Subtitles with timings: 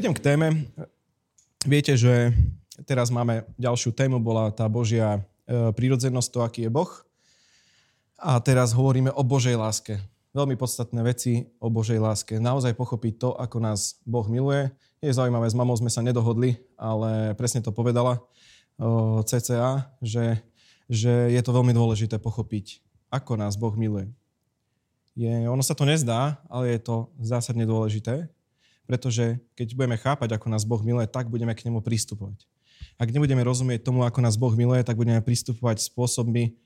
[0.00, 0.64] idem k téme.
[1.68, 2.32] Viete, že
[2.88, 6.88] teraz máme ďalšiu tému, bola tá Božia e, prírodzenosť, to, aký je Boh.
[8.16, 10.00] A teraz hovoríme o Božej láske.
[10.32, 12.40] Veľmi podstatné veci o Božej láske.
[12.40, 14.72] Naozaj pochopiť to, ako nás Boh miluje.
[15.04, 18.24] Je zaujímavé, s mamou sme sa nedohodli, ale presne to povedala
[19.28, 20.40] CCA, že,
[20.88, 22.80] že je to veľmi dôležité pochopiť,
[23.12, 24.08] ako nás Boh miluje.
[25.12, 28.32] Je, ono sa to nezdá, ale je to zásadne dôležité
[28.90, 32.42] pretože keď budeme chápať, ako nás Boh miluje, tak budeme k nemu pristupovať.
[32.98, 36.58] Ak nebudeme rozumieť tomu, ako nás Boh miluje, tak budeme pristupovať spôsobmi,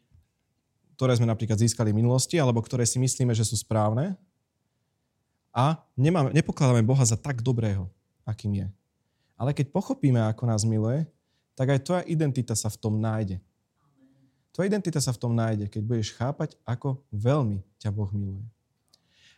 [0.96, 4.16] ktoré sme napríklad získali v minulosti, alebo ktoré si myslíme, že sú správne.
[5.52, 7.92] A nemáme, nepokladáme Boha za tak dobrého,
[8.24, 8.66] akým je.
[9.36, 11.04] Ale keď pochopíme, ako nás miluje,
[11.52, 13.36] tak aj tvoja identita sa v tom nájde.
[14.56, 18.48] Tvoja identita sa v tom nájde, keď budeš chápať, ako veľmi ťa Boh miluje.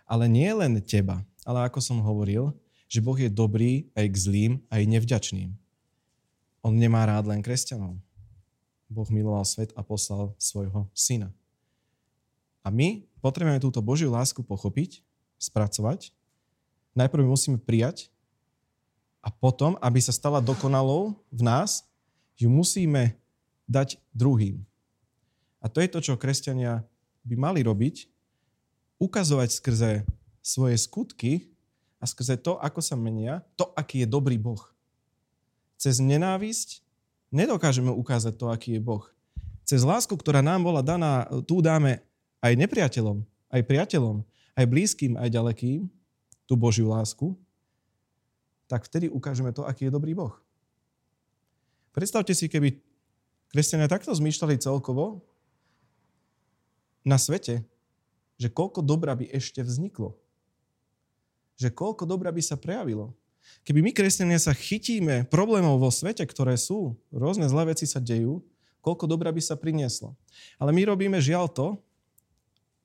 [0.07, 2.55] Ale nie len teba, ale ako som hovoril,
[2.87, 5.51] že Boh je dobrý aj k zlým, aj nevďačným.
[6.62, 7.98] On nemá rád len kresťanov.
[8.87, 11.34] Boh miloval svet a poslal svojho syna.
[12.62, 15.03] A my potrebujeme túto Božiu lásku pochopiť,
[15.39, 16.11] spracovať.
[16.95, 18.11] Najprv musíme prijať
[19.23, 21.83] a potom, aby sa stala dokonalou v nás,
[22.39, 23.19] ju musíme
[23.67, 24.62] dať druhým.
[25.59, 26.87] A to je to, čo kresťania
[27.27, 28.06] by mali robiť,
[29.03, 29.93] ukazovať skrze
[30.39, 31.50] svoje skutky
[31.97, 34.61] a skrze to, ako sa menia, to, aký je dobrý Boh.
[35.80, 36.84] Cez nenávisť
[37.33, 39.05] nedokážeme ukázať to, aký je Boh.
[39.66, 42.05] Cez lásku, ktorá nám bola daná, tu dáme
[42.44, 44.22] aj nepriateľom, aj priateľom,
[44.56, 45.91] aj blízkym, aj ďalekým,
[46.47, 47.34] tú Božiu lásku,
[48.70, 50.34] tak vtedy ukážeme to, aký je dobrý Boh.
[51.91, 52.78] Predstavte si, keby
[53.50, 55.25] kresťania takto zmýšľali celkovo
[57.03, 57.64] na svete,
[58.36, 60.14] že koľko dobra by ešte vzniklo
[61.57, 63.17] že koľko dobra by sa prejavilo.
[63.67, 68.44] Keby my, kresťania, sa chytíme problémov vo svete, ktoré sú, rôzne zlé veci sa dejú,
[68.84, 70.15] koľko dobra by sa prinieslo.
[70.61, 71.69] Ale my robíme žiaľ to,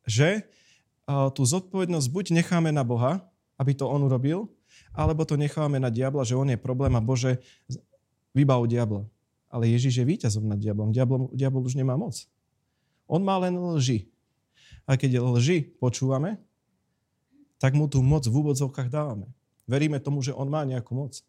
[0.06, 0.48] že
[1.36, 3.22] tú zodpovednosť buď necháme na Boha,
[3.62, 4.50] aby to On urobil,
[4.96, 7.38] alebo to necháme na diabla, že On je problém a Bože,
[8.32, 9.06] vybav diabla.
[9.52, 10.96] Ale Ježiš je víťazom nad diablom.
[10.96, 12.16] Diabol, diabol už nemá moc.
[13.12, 14.08] On má len lži.
[14.88, 16.40] A keď lži počúvame,
[17.62, 19.30] tak mu tú moc v úvodzovkách dávame.
[19.70, 21.22] Veríme tomu, že on má nejakú moc.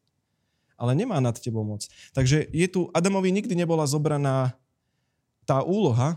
[0.80, 1.84] Ale nemá nad tebou moc.
[2.16, 4.56] Takže je tu, Adamovi nikdy nebola zobraná
[5.44, 6.16] tá úloha,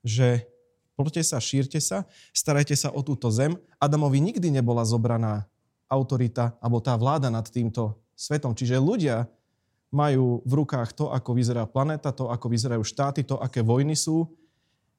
[0.00, 0.48] že
[0.96, 3.60] poďte sa, šírte sa, starajte sa o túto zem.
[3.76, 5.44] Adamovi nikdy nebola zobraná
[5.92, 8.56] autorita alebo tá vláda nad týmto svetom.
[8.56, 9.28] Čiže ľudia
[9.92, 14.24] majú v rukách to, ako vyzerá planéta, to, ako vyzerajú štáty, to, aké vojny sú.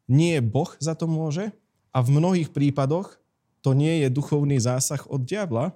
[0.06, 1.50] Nie Boh za to môže
[1.90, 3.23] a v mnohých prípadoch
[3.64, 5.72] to nie je duchovný zásah od diabla,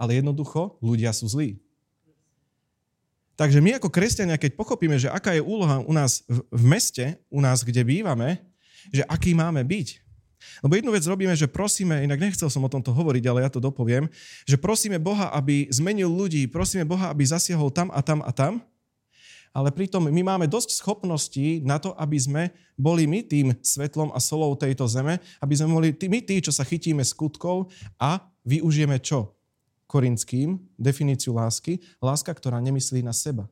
[0.00, 1.60] ale jednoducho ľudia sú zlí.
[3.36, 7.44] Takže my ako kresťania, keď pochopíme, že aká je úloha u nás v meste, u
[7.44, 8.40] nás, kde bývame,
[8.88, 10.00] že aký máme byť.
[10.64, 13.60] Lebo jednu vec robíme, že prosíme, inak nechcel som o tomto hovoriť, ale ja to
[13.60, 14.08] dopoviem,
[14.48, 18.64] že prosíme Boha, aby zmenil ľudí, prosíme Boha, aby zasiahol tam a tam a tam,
[19.56, 22.42] ale pritom my máme dosť schopností na to, aby sme
[22.76, 26.60] boli my tým svetlom a solou tejto zeme, aby sme boli my tí, čo sa
[26.60, 29.32] chytíme skutkov a využijeme čo?
[29.88, 33.48] Korinským, definíciu lásky, láska, ktorá nemyslí na seba.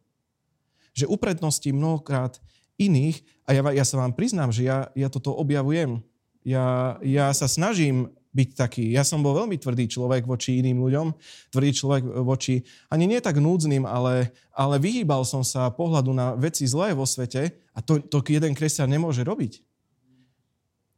[0.93, 2.37] Že upredností mnohokrát
[2.77, 6.05] iných, a ja, ja sa vám priznám, že ja, ja toto objavujem.
[6.45, 8.91] Ja, ja sa snažím byť taký.
[8.91, 11.07] Ja som bol veľmi tvrdý človek voči iným ľuďom,
[11.55, 16.67] tvrdý človek voči, ani nie tak núdznym, ale, ale vyhýbal som sa pohľadu na veci
[16.67, 19.63] zlé vo svete a to, to jeden kresťan nemôže robiť.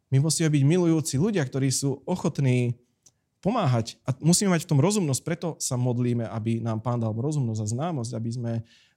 [0.08, 2.80] My musíme byť milujúci ľudia, ktorí sú ochotní
[3.44, 7.60] pomáhať a musíme mať v tom rozumnosť, preto sa modlíme, aby nám Pán dal rozumnosť
[7.62, 8.52] a známosť, aby sme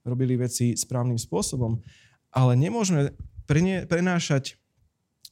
[0.08, 1.76] robili veci správnym spôsobom.
[2.32, 3.12] Ale nemôžeme
[3.90, 4.56] prenášať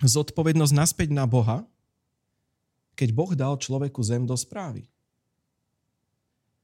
[0.04, 1.64] zodpovednosť naspäť na Boha,
[2.98, 4.90] keď Boh dal človeku zem do správy.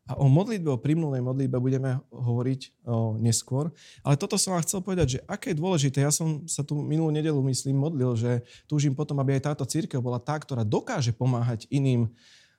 [0.03, 3.71] A o modlitbe, o primnulej modlitbe budeme hovoriť o, neskôr.
[4.03, 6.03] Ale toto som vám chcel povedať, že aké je dôležité.
[6.03, 10.03] Ja som sa tu minulú nedelu, myslím, modlil, že túžim potom, aby aj táto církev
[10.03, 12.11] bola tá, ktorá dokáže pomáhať iným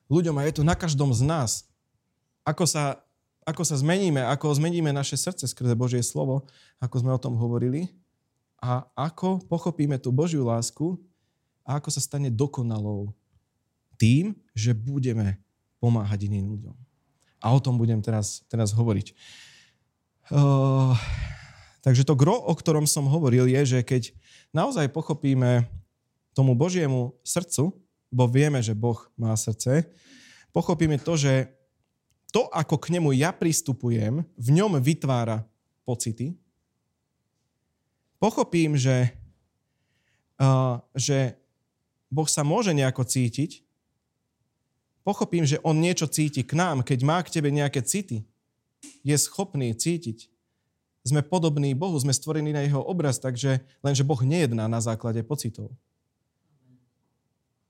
[0.09, 0.41] ľuďom.
[0.41, 1.69] A je to na každom z nás.
[2.41, 3.05] Ako sa,
[3.45, 6.49] ako sa zmeníme, ako zmeníme naše srdce skrze Božie slovo,
[6.81, 7.93] ako sme o tom hovorili.
[8.57, 10.97] A ako pochopíme tú Božiu lásku
[11.61, 13.13] a ako sa stane dokonalou
[13.95, 15.39] tým, že budeme
[15.79, 16.75] pomáhať iným ľuďom.
[17.43, 19.13] A o tom budem teraz, teraz hovoriť.
[20.33, 20.97] Uh,
[21.85, 24.09] takže to gro, o ktorom som hovoril, je, že keď
[24.49, 25.69] naozaj pochopíme
[26.33, 27.75] tomu Božiemu srdcu,
[28.09, 29.85] bo vieme, že Boh má srdce,
[30.49, 31.51] pochopíme to, že
[32.31, 35.45] to, ako k nemu ja pristupujem, v ňom vytvára
[35.87, 36.35] pocity.
[38.17, 39.13] Pochopím, že,
[40.41, 41.37] uh, že
[42.09, 43.64] Boh sa môže nejako cítiť.
[45.05, 48.25] Pochopím, že On niečo cíti k nám, keď má k tebe nejaké city.
[49.05, 50.27] Je schopný cítiť.
[51.05, 55.69] Sme podobní Bohu, sme stvorení na Jeho obraz, takže lenže Boh nejedná na základe pocitov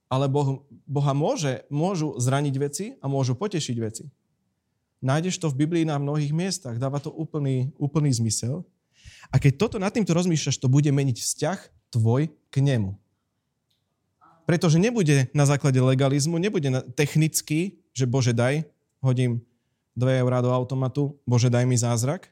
[0.06, 4.04] ale boh, Boha môže, môžu zraniť veci a môžu potešiť veci.
[5.02, 8.64] Nájdeš to v Biblii na mnohých miestach, dáva to úplný, úplný zmysel.
[9.28, 11.58] A keď toto nad týmto rozmýšľaš, to bude meniť vzťah
[11.92, 12.94] tvoj k nemu.
[14.46, 18.62] Pretože nebude na základe legalizmu, nebude na, technicky, že Bože daj,
[19.02, 19.42] hodím
[19.98, 22.30] 2 eurá do automatu, Bože daj mi zázrak.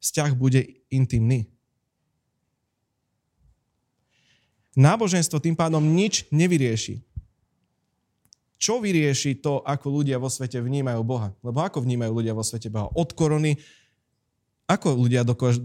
[0.00, 1.46] Vzťah bude intimný.
[4.72, 7.04] Náboženstvo tým pádom nič nevyrieši.
[8.56, 11.34] Čo vyrieši to, ako ľudia vo svete vnímajú Boha?
[11.44, 12.88] Lebo ako vnímajú ľudia vo svete Boha?
[12.94, 13.58] Od korony,
[14.70, 15.60] ako ľudia, dokož,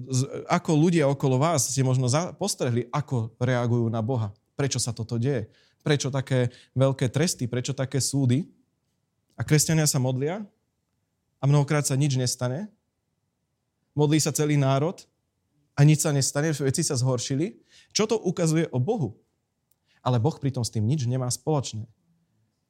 [0.49, 4.33] ako ľudia okolo vás ste možno postrehli, ako reagujú na Boha?
[4.57, 5.47] Prečo sa toto deje?
[5.87, 7.47] Prečo také veľké tresty?
[7.47, 8.43] Prečo také súdy?
[9.39, 10.43] A kresťania sa modlia
[11.39, 12.67] a mnohokrát sa nič nestane.
[13.95, 14.99] Modlí sa celý národ
[15.79, 17.63] a nič sa nestane, veci sa zhoršili.
[17.95, 19.15] Čo to ukazuje o Bohu?
[20.03, 21.87] Ale Boh pritom s tým nič nemá spoločné.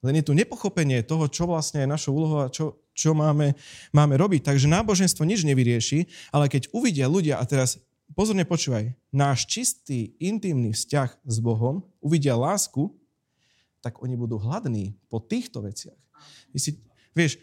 [0.06, 3.58] Len je tu nepochopenie toho, čo vlastne je našou úlohou a čo, čo máme,
[3.98, 4.46] máme robiť.
[4.46, 7.82] Takže náboženstvo nič nevyrieši, ale keď uvidia ľudia, a teraz
[8.14, 12.94] pozorne počúvaj, náš čistý, intimný vzťah s Bohom, uvidia lásku,
[13.82, 15.98] tak oni budú hladní po týchto veciach.
[16.58, 16.82] si,
[17.14, 17.42] vieš,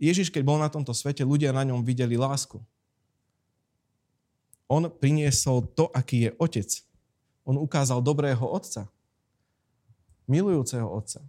[0.00, 2.58] Ježiš, keď bol na tomto svete, ľudia na ňom videli lásku.
[4.66, 6.70] On priniesol to, aký je otec.
[7.44, 8.88] On ukázal dobrého otca.
[10.24, 11.20] Milujúceho otca.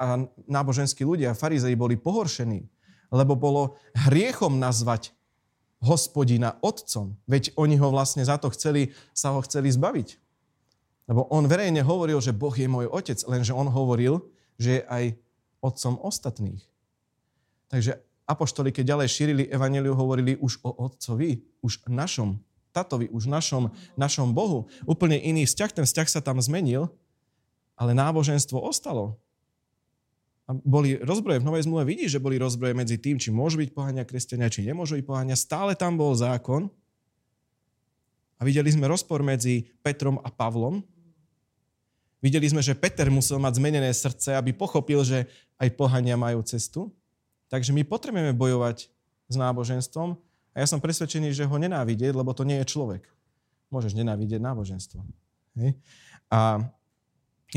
[0.00, 2.64] A náboženskí ľudia, farizei, boli pohoršení,
[3.12, 3.76] lebo bolo
[4.08, 5.12] hriechom nazvať
[5.84, 7.18] hospodina otcom.
[7.28, 10.21] Veď oni ho vlastne za to chceli, sa ho chceli zbaviť.
[11.10, 14.22] Lebo on verejne hovoril, že Boh je môj otec, lenže on hovoril,
[14.58, 15.04] že je aj
[15.62, 16.62] otcom ostatných.
[17.72, 22.38] Takže apoštoli, keď ďalej šírili evaneliu, hovorili už o otcovi, už našom
[22.72, 23.68] tatovi, už našom,
[23.98, 24.70] našom Bohu.
[24.88, 26.88] Úplne iný vzťah, ten vzťah sa tam zmenil,
[27.76, 29.20] ale náboženstvo ostalo.
[30.48, 33.70] A boli rozbroje, v Novej zmluve vidíš, že boli rozbroje medzi tým, či môžu byť
[33.70, 35.38] pohania kresťania, či nemôžu byť pohania.
[35.38, 36.66] Stále tam bol zákon.
[38.42, 40.82] A videli sme rozpor medzi Petrom a Pavlom.
[42.18, 45.30] Videli sme, že Peter musel mať zmenené srdce, aby pochopil, že
[45.62, 46.90] aj pohania majú cestu.
[47.46, 48.90] Takže my potrebujeme bojovať
[49.30, 50.18] s náboženstvom,
[50.52, 53.08] a ja som presvedčený, že ho nenávidieť, lebo to nie je človek.
[53.72, 55.00] Môžeš nenávidieť náboženstvo.
[55.56, 55.80] Hej?
[56.28, 56.60] A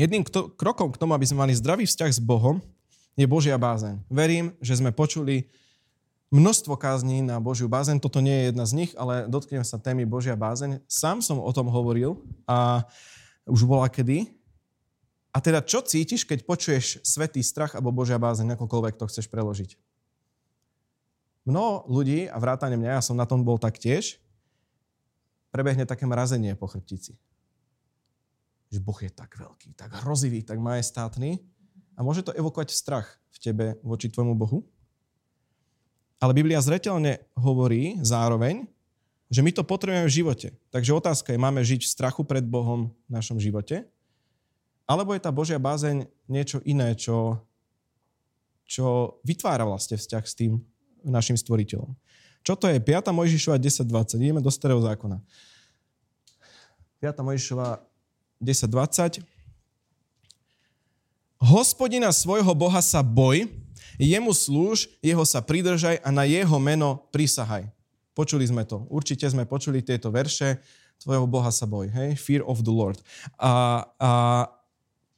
[0.00, 2.64] jedným kto, krokom k tomu, aby sme mali zdravý vzťah s Bohom,
[3.16, 4.00] je Božia bázeň.
[4.08, 5.48] Verím, že sme počuli
[6.30, 8.02] množstvo kázní na Božiu bázeň.
[8.02, 10.82] Toto nie je jedna z nich, ale dotknem sa témy Božia bázeň.
[10.90, 12.82] Sám som o tom hovoril a
[13.46, 14.26] už bola kedy.
[15.30, 19.76] A teda čo cítiš, keď počuješ svetý strach alebo Božia bázeň, akokoľvek to chceš preložiť?
[21.46, 24.18] Mnoho ľudí, a vrátane mňa, ja som na tom bol taktiež,
[25.54, 27.14] prebehne také mrazenie po chrbtici.
[28.72, 31.38] Že Boh je tak veľký, tak hrozivý, tak majestátny
[31.94, 34.66] a môže to evokovať strach v tebe voči tvojmu Bohu.
[36.16, 38.64] Ale Biblia zretelne hovorí zároveň,
[39.28, 40.48] že my to potrebujeme v živote.
[40.70, 43.84] Takže otázka je, máme žiť v strachu pred Bohom v našom živote?
[44.86, 47.42] Alebo je tá Božia bázeň niečo iné, čo,
[48.62, 50.62] čo vytvára vlastne vzťah s tým
[51.02, 51.90] našim stvoriteľom.
[52.46, 52.78] Čo to je?
[52.78, 53.10] 5.
[53.10, 54.22] Mojžišova 10.20.
[54.22, 55.18] Ideme do starého zákona.
[57.02, 57.26] 5.
[57.26, 57.82] Mojžišova
[58.38, 59.26] 10.20.
[61.42, 63.50] Hospodina svojho Boha sa boj,
[63.96, 67.68] jemu slúž, jeho sa pridržaj a na jeho meno prisahaj.
[68.16, 68.88] Počuli sme to.
[68.88, 70.60] Určite sme počuli tieto verše.
[70.96, 71.92] Tvojho Boha sa boj.
[71.92, 72.16] Hej?
[72.16, 72.96] Fear of the Lord.
[73.36, 74.10] A, a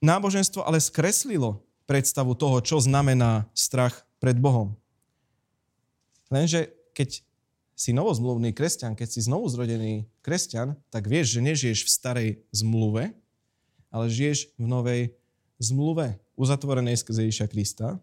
[0.02, 4.74] náboženstvo ale skreslilo predstavu toho, čo znamená strach pred Bohom.
[6.28, 7.22] Lenže keď
[7.78, 13.14] si novozmluvný kresťan, keď si znovu zrodený kresťan, tak vieš, že nežiješ v starej zmluve,
[13.94, 15.02] ale žiješ v novej
[15.62, 18.02] zmluve, uzatvorenej skrze Ježiša Krista.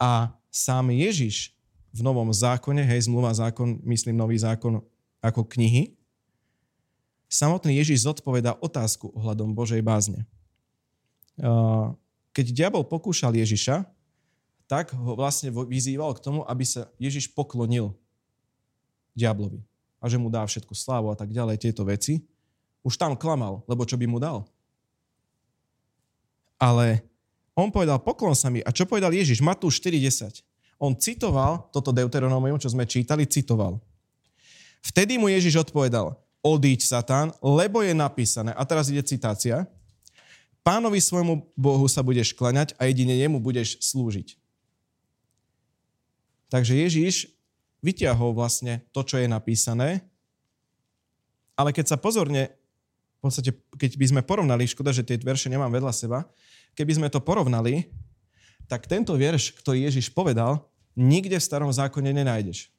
[0.00, 1.54] A sám Ježiš
[1.94, 4.82] v novom zákone, hej, zmluva, zákon, myslím nový zákon
[5.22, 5.94] ako knihy,
[7.30, 10.26] samotný Ježiš zodpoveda otázku ohľadom Božej bázne.
[12.34, 13.86] Keď diabol pokúšal Ježiša,
[14.66, 17.94] tak ho vlastne vyzýval k tomu, aby sa Ježiš poklonil
[19.14, 19.62] diablovi
[20.02, 22.26] a že mu dá všetku slávu a tak ďalej, tieto veci.
[22.84, 24.44] Už tam klamal, lebo čo by mu dal?
[26.60, 27.00] Ale
[27.54, 28.58] on povedal, poklon sa mi.
[28.66, 29.38] A čo povedal Ježiš?
[29.38, 30.42] Matúš 4.10.
[30.82, 33.78] On citoval toto Deuteronomium, čo sme čítali, citoval.
[34.84, 39.64] Vtedy mu Ježiš odpovedal, odíď Satan, lebo je napísané, a teraz ide citácia,
[40.60, 44.36] pánovi svojmu Bohu sa budeš klaňať a jedine jemu budeš slúžiť.
[46.52, 47.32] Takže Ježiš
[47.80, 50.04] vyťahol vlastne to, čo je napísané,
[51.54, 52.50] ale keď sa pozorne,
[53.22, 56.28] v podstate, keď by sme porovnali, škoda, že tie verše nemám vedľa seba,
[56.74, 57.88] keby sme to porovnali,
[58.66, 60.62] tak tento verš, ktorý Ježiš povedal,
[60.98, 62.70] nikde v starom zákone nenájdeš.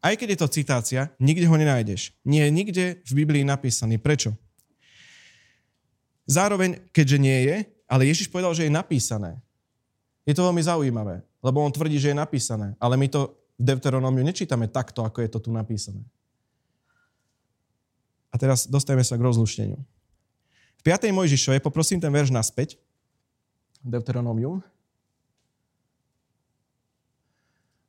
[0.00, 2.16] Aj keď je to citácia, nikde ho nenájdeš.
[2.24, 4.00] Nie je nikde v Biblii napísaný.
[4.00, 4.32] Prečo?
[6.24, 9.36] Zároveň, keďže nie je, ale Ježiš povedal, že je napísané.
[10.24, 12.78] Je to veľmi zaujímavé, lebo on tvrdí, že je napísané.
[12.80, 16.00] Ale my to v Deuteronómiu nečítame takto, ako je to tu napísané.
[18.30, 19.76] A teraz dostajeme sa k rozlušteniu.
[20.80, 21.12] V 5.
[21.12, 22.80] Mojžišove, poprosím ten verš naspäť,
[23.84, 24.64] Deuteronómium,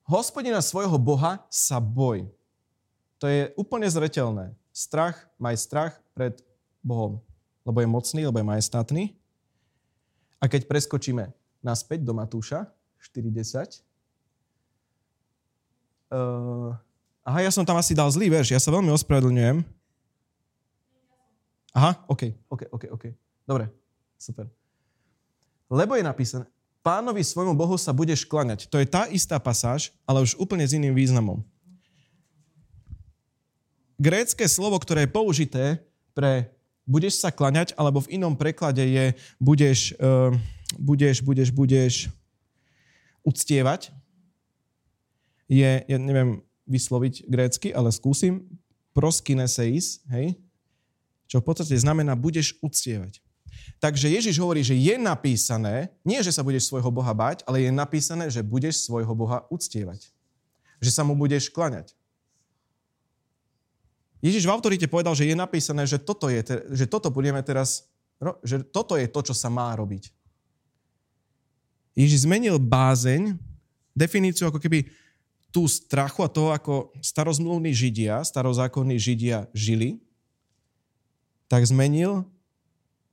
[0.04, 2.28] hospodina svojho Boha sa boj.
[3.24, 4.52] To je úplne zretelné.
[4.76, 6.36] Strach, maj strach pred
[6.84, 7.24] Bohom.
[7.64, 9.16] Lebo je mocný, lebo je majestátny.
[10.44, 11.32] A keď preskočíme
[11.64, 12.68] naspäť do Matúša
[13.00, 13.88] 4.10,
[16.12, 16.76] uh,
[17.24, 19.64] aha, ja som tam asi dal zlý verš, ja sa veľmi ospravedlňujem.
[21.72, 23.06] Aha, OK, OK, OK, OK.
[23.48, 23.72] Dobre,
[24.20, 24.48] super.
[25.72, 26.46] Lebo je napísané,
[26.84, 28.68] pánovi svojmu Bohu sa budeš klaňať.
[28.68, 31.40] To je tá istá pasáž, ale už úplne s iným významom.
[33.96, 35.64] Grécké slovo, ktoré je použité
[36.12, 36.52] pre
[36.84, 40.34] budeš sa klaňať, alebo v inom preklade je budeš, uh,
[40.76, 41.94] budeš, budeš, budeš
[43.22, 43.94] uctievať,
[45.46, 48.48] je, ja neviem vysloviť grécky, ale skúsim,
[48.92, 50.36] proskineseis, hej,
[51.32, 53.24] čo v podstate znamená budeš uctievať.
[53.80, 57.72] Takže Ježiš hovorí, že je napísané, nie že sa budeš svojho Boha bať, ale je
[57.72, 60.12] napísané, že budeš svojho Boha uctievať.
[60.84, 61.96] Že sa mu budeš klaňať.
[64.20, 66.44] Ježiš v autorite povedal, že je napísané, že toto, je,
[66.76, 67.88] že toto budeme teraz,
[68.44, 70.12] že toto je to, čo sa má robiť.
[71.96, 73.40] Ježiš zmenil bázeň,
[73.96, 74.84] definíciu ako keby
[75.52, 80.00] tú strachu a toho, ako starozmluvní židia, starozákonní židia žili,
[81.52, 82.24] tak zmenil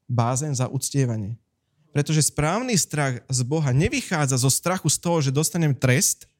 [0.07, 1.35] bázen za uctievanie.
[1.91, 6.31] Pretože správny strach z Boha nevychádza zo strachu z toho, že dostanem trest,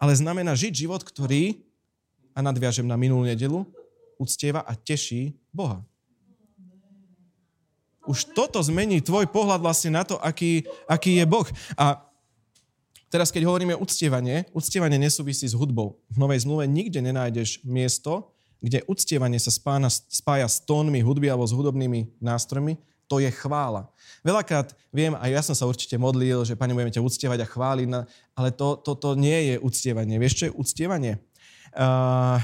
[0.00, 1.60] ale znamená žiť život, ktorý,
[2.32, 3.68] a nadviažem na minulú nedelu,
[4.16, 5.84] uctieva a teší Boha.
[8.08, 11.44] Už toto zmení tvoj pohľad vlastne na to, aký, aký je Boh.
[11.76, 12.00] A
[13.12, 16.00] teraz, keď hovoríme uctievanie, uctievanie nesúvisí s hudbou.
[16.08, 18.33] V Novej zmluve nikde nenájdeš miesto,
[18.64, 23.84] kde uctievanie sa spája, spája s tónmi hudby alebo s hudobnými nástrojmi, to je chvála.
[24.24, 27.86] Veľakrát viem, a ja som sa určite modlil, že Pane, budeme ťa uctievať a chváliť,
[28.32, 30.16] ale to, to, to nie je uctievanie.
[30.16, 31.20] Vieš, čo je uctievanie?
[31.76, 32.40] Uh,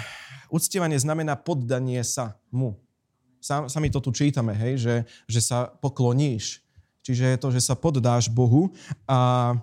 [0.52, 2.76] uctievanie znamená poddanie sa mu.
[3.40, 6.60] Sam, sami to tu čítame, hej, že, že sa pokloníš.
[7.00, 8.68] Čiže je to, že sa poddáš Bohu
[9.08, 9.56] a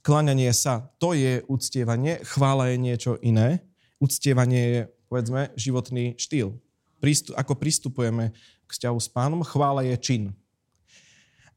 [0.00, 3.60] klaňanie sa, to je uctievanie, chvála je niečo iné.
[4.00, 4.80] Uctievanie je
[5.14, 6.58] povedzme, životný štýl.
[6.98, 8.34] Prístup, ako pristupujeme
[8.66, 10.22] k vzťahu s pánom, chvála je čin.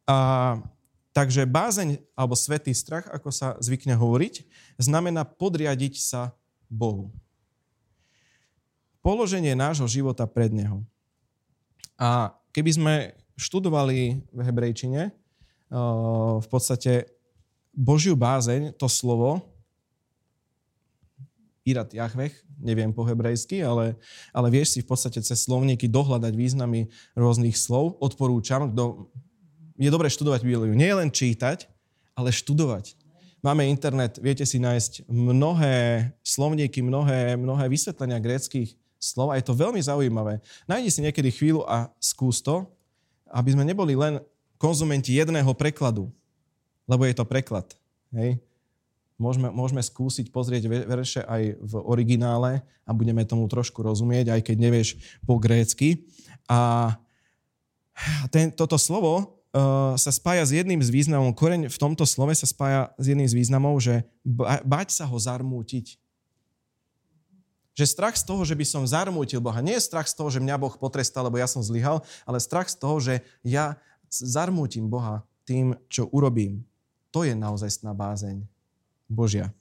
[0.06, 0.62] A,
[1.10, 4.46] takže bázeň alebo svetý strach, ako sa zvykne hovoriť,
[4.78, 6.38] znamená podriadiť sa
[6.70, 7.10] Bohu.
[9.02, 10.86] Položenie nášho života pred Neho.
[11.98, 12.94] A keby sme
[13.34, 15.10] študovali v hebrejčine,
[16.38, 17.10] v podstate
[17.74, 19.57] Božiu bázeň, to slovo,
[21.68, 22.32] Irat Jahvech,
[22.64, 24.00] neviem po hebrejsky, ale,
[24.32, 28.00] ale vieš si v podstate cez slovníky dohľadať významy rôznych slov.
[28.00, 29.12] Odporúčam, kto...
[29.76, 30.72] je dobre študovať Bibliu.
[30.72, 31.68] Nie len čítať,
[32.16, 32.96] ale študovať.
[33.44, 39.54] Máme internet, viete si nájsť mnohé slovníky, mnohé, mnohé vysvetlenia gréckých slov a je to
[39.54, 40.42] veľmi zaujímavé.
[40.66, 42.66] Nájdi si niekedy chvíľu a skús to,
[43.30, 44.24] aby sme neboli len
[44.58, 46.10] konzumenti jedného prekladu,
[46.90, 47.70] lebo je to preklad.
[48.10, 48.42] Hej?
[49.18, 54.58] Môžeme, môžeme skúsiť pozrieť verše aj v originále a budeme tomu trošku rozumieť, aj keď
[54.58, 54.90] nevieš
[55.26, 56.08] po grécky.
[56.48, 56.94] A
[58.30, 62.48] ten, toto slovo uh, sa spája s jedným z významov, koreň v tomto slove sa
[62.48, 64.06] spája s jedným z významov, že
[64.64, 65.98] bať sa ho zarmútiť.
[67.78, 70.42] Že strach z toho, že by som zarmútil Boha, nie je strach z toho, že
[70.42, 73.78] mňa Boh potrestal, lebo ja som zlyhal, ale strach z toho, že ja
[74.10, 76.66] zarmútim Boha tým, čo urobím.
[77.14, 78.57] To je naozaj bázeň.
[79.08, 79.56] Božia.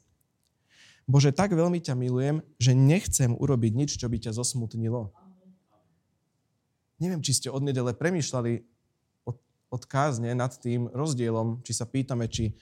[1.06, 5.14] Bože, tak veľmi ťa milujem, že nechcem urobiť nič, čo by ťa zosmutnilo.
[6.98, 8.66] Neviem, či ste od nedele premýšľali
[9.22, 9.30] o,
[9.70, 12.58] od kázne nad tým rozdielom, či sa pýtame, či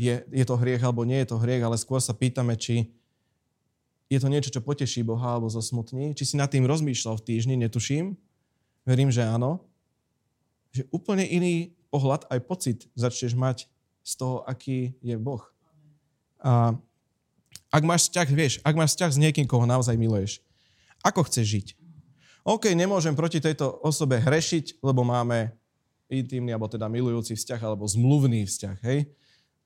[0.00, 2.96] je, je to hriech alebo nie je to hriech, ale skôr sa pýtame, či
[4.08, 6.16] je to niečo, čo poteší Boha alebo zosmutní.
[6.16, 8.16] Či si nad tým rozmýšľal v týždni, netuším.
[8.88, 9.64] Verím, že áno.
[10.72, 13.68] Že úplne iný pohľad aj pocit začneš mať
[14.00, 15.44] z toho, aký je Boh.
[16.42, 16.74] A
[17.72, 20.44] ak máš vzťah, vieš, ak máš vzťah s niekým, koho naozaj miluješ,
[21.00, 21.66] ako chceš žiť?
[22.42, 25.54] OK, nemôžem proti tejto osobe hrešiť, lebo máme
[26.10, 29.08] intimný, alebo teda milujúci vzťah, alebo zmluvný vzťah, hej?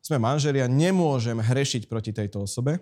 [0.04, 2.78] Sme manželia, nemôžem hrešiť proti tejto osobe.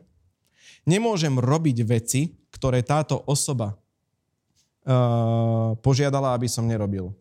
[0.85, 3.73] Nemôžem robiť veci, ktoré táto osoba
[4.85, 7.17] uh, požiadala, aby som nerobil.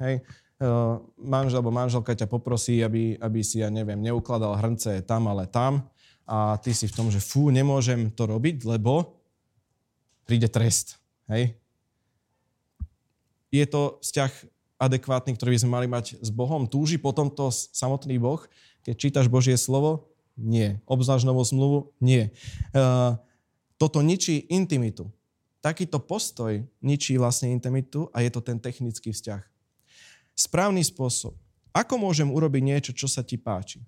[0.00, 0.24] Hej?
[0.56, 5.44] Uh, manžel alebo manželka ťa poprosí, aby, aby si, ja neviem, neukladal hrnce tam, ale
[5.44, 5.84] tam
[6.26, 9.18] a ty si v tom, že fú, nemôžem to robiť, lebo
[10.24, 11.02] príde trest.
[11.28, 11.54] Hej?
[13.52, 14.32] Je to vzťah
[14.80, 16.66] adekvátny, ktorý by sme mali mať s Bohom?
[16.66, 18.42] Túži potom to samotný Boh?
[18.82, 20.10] Keď čítaš Božie slovo?
[20.34, 20.80] Nie.
[20.88, 21.78] Obzvlášť novú zmluvu?
[22.00, 22.34] Nie.
[22.72, 23.20] Uh,
[23.76, 25.10] toto ničí intimitu.
[25.62, 29.42] Takýto postoj ničí vlastne intimitu a je to ten technický vzťah.
[30.34, 31.36] Správny spôsob.
[31.70, 33.84] Ako môžem urobiť niečo, čo sa ti páči?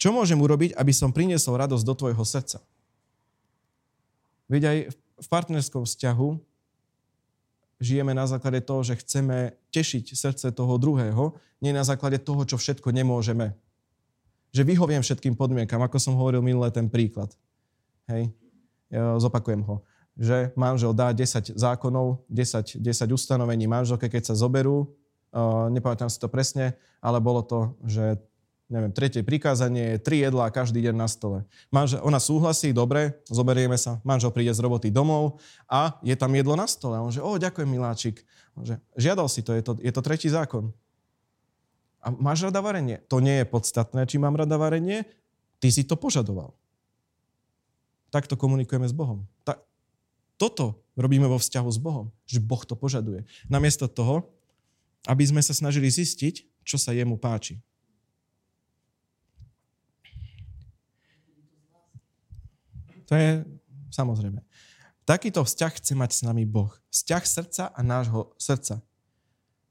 [0.00, 2.64] Čo môžem urobiť, aby som priniesol radosť do tvojho srdca?
[4.48, 6.40] Veď aj v partnerskom vzťahu
[7.84, 12.56] žijeme na základe toho, že chceme tešiť srdce toho druhého, nie na základe toho, čo
[12.56, 13.52] všetko nemôžeme.
[14.56, 17.36] Že vyhoviem všetkým podmienkam, ako som hovoril minulé ten príklad.
[18.08, 18.32] Hej,
[18.88, 19.84] ja zopakujem ho.
[20.16, 24.96] Že manžel dá 10 zákonov, 10, 10 ustanovení manželke, keď sa zoberú,
[25.70, 26.72] nepamätám si to presne,
[27.04, 28.16] ale bolo to, že
[28.70, 31.42] neviem, tretie prikázanie tri jedlá každý deň na stole.
[31.74, 36.54] Manžel, ona súhlasí, dobre, zoberieme sa, manžel príde z roboty domov a je tam jedlo
[36.54, 36.94] na stole.
[36.94, 38.22] A on že, o, ďakujem, miláčik.
[38.54, 40.70] On že, žiadal si to, je to, je to tretí zákon.
[42.00, 43.02] A máš rada varenie?
[43.10, 45.04] To nie je podstatné, či mám rada varenie,
[45.58, 46.54] ty si to požadoval.
[48.08, 49.26] Takto komunikujeme s Bohom.
[49.44, 49.58] Ta,
[50.38, 53.26] toto robíme vo vzťahu s Bohom, že Boh to požaduje.
[53.50, 54.30] Namiesto toho,
[55.10, 57.58] aby sme sa snažili zistiť, čo sa jemu páči.
[63.10, 63.42] To je
[63.90, 64.38] samozrejme.
[65.02, 66.70] Takýto vzťah chce mať s nami Boh.
[66.94, 68.78] Vzťah srdca a nášho srdca.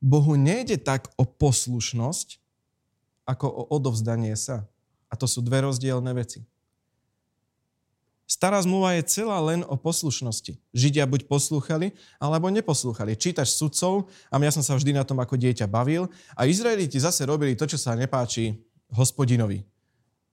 [0.04, 2.40] Bohu nejde tak o poslušnosť,
[3.24, 4.68] ako o odovzdanie sa.
[5.08, 6.44] A to sú dve rozdielne veci.
[8.30, 10.54] Stará zmluva je celá len o poslušnosti.
[10.70, 13.18] Židia buď poslúchali, alebo neposlúchali.
[13.18, 17.26] Čítaš sudcov a ja som sa vždy na tom ako dieťa bavil a Izraeliti zase
[17.26, 18.54] robili to, čo sa nepáči
[18.94, 19.66] hospodinovi.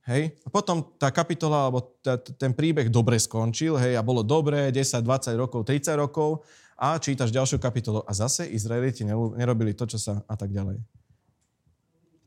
[0.07, 0.39] Hej?
[0.47, 1.99] A potom tá kapitola, alebo
[2.39, 6.47] ten príbeh dobre skončil, hej, a bolo dobré 10, 20 rokov, 30 rokov
[6.79, 10.79] a čítaš ďalšiu kapitolu a zase Izraeliti nerobili to, čo sa a tak ďalej.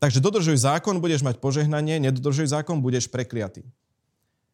[0.00, 3.64] Takže dodržuj zákon, budeš mať požehnanie, nedodržuj zákon, budeš prekliatý.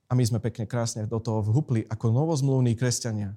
[0.07, 3.35] A my sme pekne krásne do toho vhupli ako novozmluvní kresťania.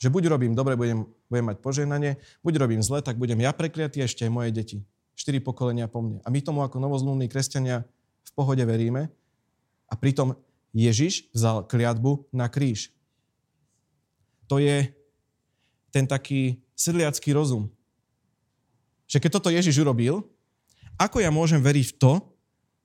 [0.00, 4.00] Že buď robím dobre, budem, budem mať požehnanie, buď robím zle, tak budem ja prekliatý
[4.04, 4.78] ešte aj moje deti.
[5.12, 6.24] Štyri pokolenia po mne.
[6.24, 7.84] A my tomu ako novozmluvní kresťania
[8.24, 9.12] v pohode veríme,
[9.90, 10.38] a pritom
[10.70, 12.94] Ježiš vzal kliatbu na kríž.
[14.46, 14.86] To je
[15.90, 17.66] ten taký sedliacký rozum.
[19.10, 20.22] Že keď toto Ježiš urobil,
[20.94, 22.12] ako ja môžem veriť v to,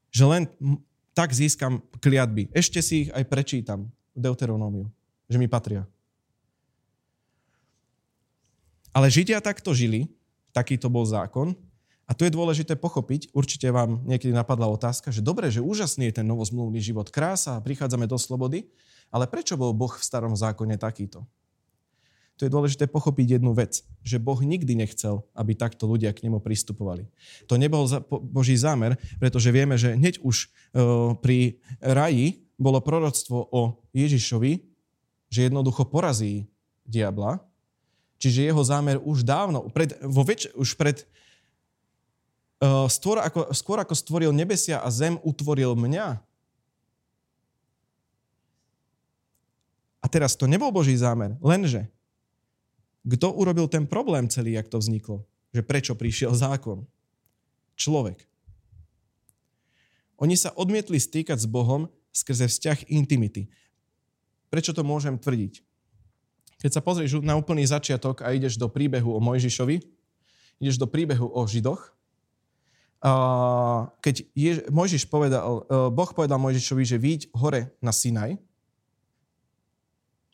[0.09, 0.43] že len
[1.13, 2.49] tak získam kliatby.
[2.51, 4.89] Ešte si ich aj prečítam v Deuteronómiu,
[5.29, 5.85] že mi patria.
[8.95, 10.07] Ale Židia takto žili,
[10.55, 11.53] takýto bol zákon
[12.05, 16.21] a tu je dôležité pochopiť, určite vám niekedy napadla otázka, že dobre, že úžasný je
[16.21, 18.69] ten novozmluvný život, krása, prichádzame do slobody,
[19.09, 21.25] ale prečo bol Boh v starom zákone takýto?
[22.35, 26.43] Tu je dôležité pochopiť jednu vec, že Boh nikdy nechcel, aby takto ľudia k nemu
[26.43, 27.07] pristupovali.
[27.47, 27.87] To nebol
[28.27, 30.47] Boží zámer, pretože vieme, že hneď už e,
[31.23, 33.61] pri raji bolo proroctvo o
[33.95, 34.67] Ježišovi,
[35.31, 36.51] že jednoducho porazí
[36.83, 37.39] diabla,
[38.19, 41.07] čiže jeho zámer už dávno, pred, vo väč, už pred
[42.87, 46.19] skôr, ako, skôr ako stvoril nebesia a zem, utvoril mňa.
[49.99, 51.89] A teraz to nebol Boží zámer, lenže
[53.05, 55.21] kto urobil ten problém celý, jak to vzniklo?
[55.53, 56.85] Že prečo prišiel zákon?
[57.77, 58.25] Človek.
[60.17, 63.51] Oni sa odmietli stýkať s Bohom skrze vzťah intimity.
[64.49, 65.61] Prečo to môžem tvrdiť?
[66.65, 69.83] Keď sa pozrieš na úplný začiatok a ideš do príbehu o Mojžišovi,
[70.63, 71.94] ideš do príbehu o Židoch,
[74.01, 78.41] keď Jež, Mojžiš povedal, e, Boh povedal Mojžišovi, že výď hore na Sinaj,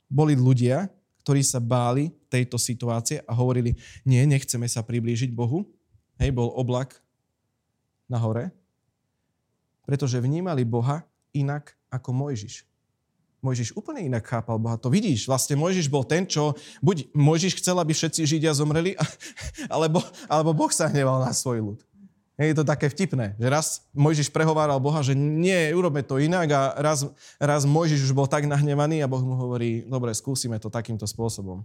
[0.07, 0.87] boli ľudia,
[1.23, 3.75] ktorí sa báli tejto situácie a hovorili,
[4.07, 5.67] nie, nechceme sa priblížiť Bohu.
[6.19, 6.95] hej, bol oblak
[8.07, 8.51] na hore,
[9.83, 11.03] pretože vnímali Boha
[11.35, 12.63] inak ako Mojžiš.
[13.41, 14.77] Mojžiš úplne inak chápal Boha.
[14.77, 18.93] To vidíš, vlastne Mojžiš bol ten, čo buď Mojžiš chcel, aby všetci Židia zomreli,
[19.75, 21.79] alebo, alebo Boh sa hneval na svoj ľud.
[22.41, 26.61] Je to také vtipné, že raz Mojžiš prehováral Boha, že nie, urobme to inak a
[26.81, 27.05] raz,
[27.37, 31.61] raz Mojžiš už bol tak nahnevaný a Boh mu hovorí, dobre, skúsime to takýmto spôsobom.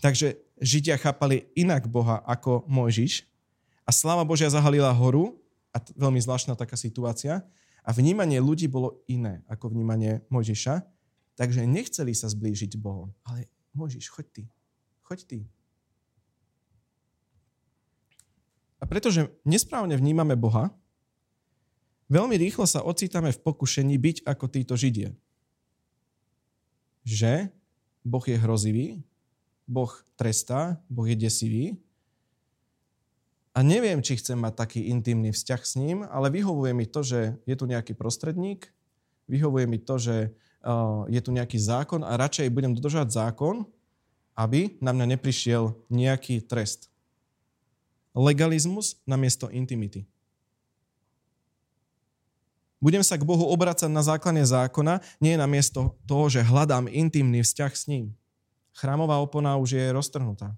[0.00, 3.28] Takže Židia chápali inak Boha ako Mojžiš
[3.84, 5.36] a sláva Božia zahalila horu
[5.68, 7.44] a t- veľmi zvláštna taká situácia
[7.84, 10.80] a vnímanie ľudí bolo iné ako vnímanie Mojžiša,
[11.36, 13.12] takže nechceli sa zblížiť Bohom.
[13.28, 13.44] Ale
[13.76, 14.42] Mojžiš, choď ty,
[15.04, 15.38] choď ty.
[18.84, 20.68] A pretože nesprávne vnímame Boha,
[22.12, 25.16] veľmi rýchlo sa ocítame v pokušení byť ako títo Židia.
[27.08, 27.48] Že
[28.04, 28.88] Boh je hrozivý,
[29.64, 29.88] Boh
[30.20, 31.80] trestá, Boh je desivý
[33.56, 37.40] a neviem, či chcem mať taký intimný vzťah s ním, ale vyhovuje mi to, že
[37.48, 38.68] je tu nejaký prostredník,
[39.32, 40.28] vyhovuje mi to, že
[40.60, 43.64] uh, je tu nejaký zákon a radšej budem dodržať zákon,
[44.36, 46.92] aby na mňa neprišiel nejaký trest.
[48.14, 50.06] Legalizmus namiesto intimity.
[52.78, 57.72] Budem sa k Bohu obracať na základe zákona, nie namiesto toho, že hľadám intimný vzťah
[57.72, 58.12] s ním.
[58.76, 60.52] Chrámová opona už je roztrhnutá.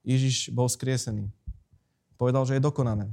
[0.00, 1.28] Ježiš bol skriesený.
[2.16, 3.12] Povedal, že je dokonané.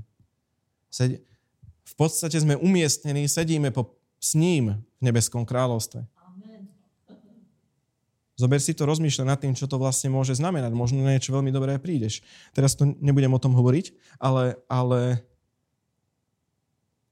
[1.85, 6.07] V podstate sme umiestnení, sedíme po, s ním v nebeskom kráľovstve.
[8.35, 10.75] Zober si to, rozmýšľa nad tým, čo to vlastne môže znamenať.
[10.75, 12.19] Možno niečo veľmi dobré prídeš.
[12.51, 15.23] Teraz to nebudem o tom hovoriť, ale, ale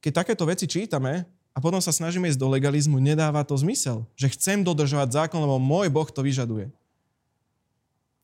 [0.03, 1.23] keď takéto veci čítame
[1.55, 4.03] a potom sa snažíme ísť do legalizmu, nedáva to zmysel.
[4.19, 6.67] Že chcem dodržovať zákon, lebo môj Boh to vyžaduje.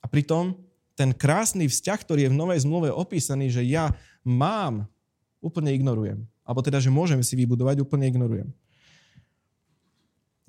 [0.04, 0.60] A pritom
[1.00, 3.96] ten krásny vzťah, ktorý je v Novej zmluve opísaný, že ja
[4.28, 4.84] mám,
[5.40, 6.28] úplne ignorujem.
[6.44, 8.52] Alebo teda, že môžem si vybudovať, úplne ignorujem.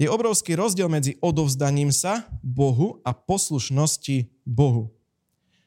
[0.00, 4.88] Je obrovský rozdiel medzi odovzdaním sa Bohu a poslušnosti Bohu.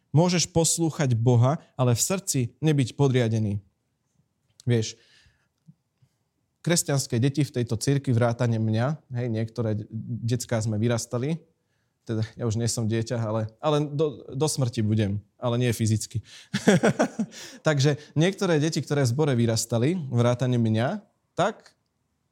[0.10, 3.62] Môžeš poslúchať Boha, ale v srdci nebyť podriadený.
[4.65, 4.98] Vieš,
[6.65, 9.86] kresťanské deti v tejto cirkvi vrátane mňa, hej, niektoré
[10.26, 11.38] detská sme vyrastali,
[12.04, 16.26] teda ja už nie som dieťa, ale, ale do, do smrti budem, ale nie fyzicky.
[17.67, 21.06] Takže niektoré deti, ktoré v zbore vyrastali, vrátane mňa,
[21.38, 21.72] tak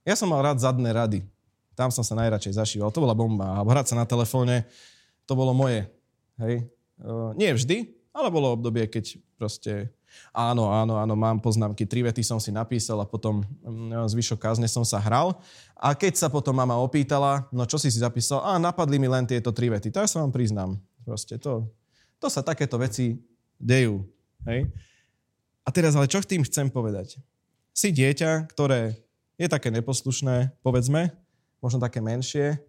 [0.01, 1.21] ja som mal rád zadné rady.
[1.75, 2.91] Tam som sa najradšej zašíval.
[2.91, 3.57] To bola bomba.
[3.57, 4.67] A hrať sa na telefóne,
[5.25, 5.88] to bolo moje.
[6.41, 6.67] Hej.
[7.39, 9.89] Nie vždy, ale bolo obdobie, keď proste
[10.31, 11.88] Áno, áno, áno, mám poznámky.
[11.88, 15.39] Tri vety som si napísal a potom mm, zvyšok kázne som sa hral.
[15.75, 18.43] A keď sa potom mama opýtala, no čo si si zapísal?
[18.43, 19.91] A napadli mi len tieto tri vety.
[19.91, 20.75] To ja sa vám priznám.
[21.07, 21.67] Proste to,
[22.19, 23.23] to sa takéto veci
[23.55, 24.03] dejú.
[24.47, 24.67] Hej?
[25.63, 27.19] A teraz ale čo tým chcem povedať?
[27.71, 28.99] Si dieťa, ktoré
[29.39, 31.15] je také neposlušné, povedzme,
[31.62, 32.60] možno také menšie,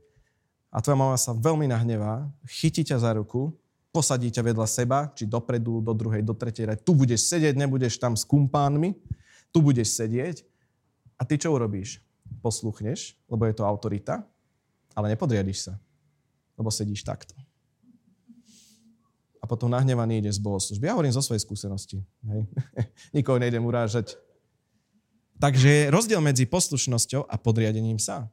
[0.73, 3.53] a tvoja mama sa veľmi nahnevá, chytí ťa za ruku
[3.93, 6.81] posadí ťa vedľa seba, či dopredu, do druhej, do tretej rady.
[6.81, 8.97] Tu budeš sedieť, nebudeš tam s kumpánmi,
[9.53, 10.49] tu budeš sedieť.
[11.21, 12.01] A ty čo urobíš?
[12.41, 14.25] Posluchneš, lebo je to autorita,
[14.97, 15.75] ale nepodriadiš sa,
[16.57, 17.37] lebo sedíš takto.
[19.39, 20.89] A potom nahnevaný ide z bohoslužby.
[20.89, 22.01] Ja hovorím zo svojej skúsenosti.
[22.25, 22.49] Hej?
[23.15, 24.17] Nikoho nejdem urážať.
[25.37, 28.31] Takže rozdiel medzi poslušnosťou a podriadením sa.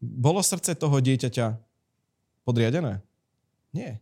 [0.00, 1.56] Bolo srdce toho dieťaťa
[2.44, 3.00] podriadené?
[3.72, 4.00] Nie.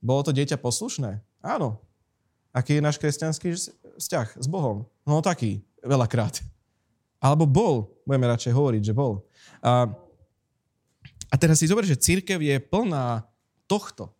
[0.00, 1.20] Bolo to dieťa poslušné?
[1.44, 1.82] Áno.
[2.54, 3.54] Aký je náš kresťanský
[4.00, 4.88] vzťah s Bohom?
[5.04, 6.40] No taký, veľakrát.
[7.18, 9.26] Alebo bol, budeme radšej hovoriť, že bol.
[9.60, 9.90] A,
[11.28, 13.26] a teraz si zober, že církev je plná
[13.66, 14.14] tohto.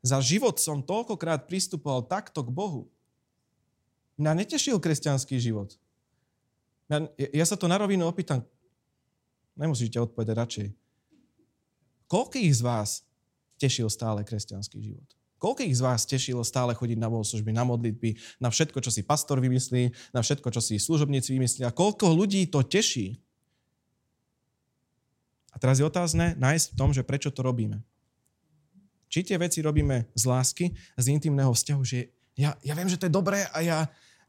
[0.00, 2.88] Za život som toľkokrát pristupoval takto k Bohu.
[4.16, 5.76] Mňa netešil kresťanský život.
[6.88, 8.44] Ja, ja sa to na rovinu opýtam.
[9.60, 10.68] Nemusíte odpovedať radšej.
[12.08, 13.04] Koľkých z vás
[13.60, 15.04] tešil stále kresťanský život?
[15.36, 19.36] Koľkých z vás tešilo stále chodiť na bohoslužby, na modlitby, na všetko, čo si pastor
[19.40, 21.36] vymyslí, na všetko, čo si služobníci?
[21.64, 23.20] A koľko ľudí to teší?
[25.52, 27.84] A teraz je otázne nájsť v tom, že prečo to robíme.
[29.12, 30.64] Či tie veci robíme z lásky,
[30.96, 33.78] z intimného vzťahu, že ja, ja viem, že to je dobré a ja,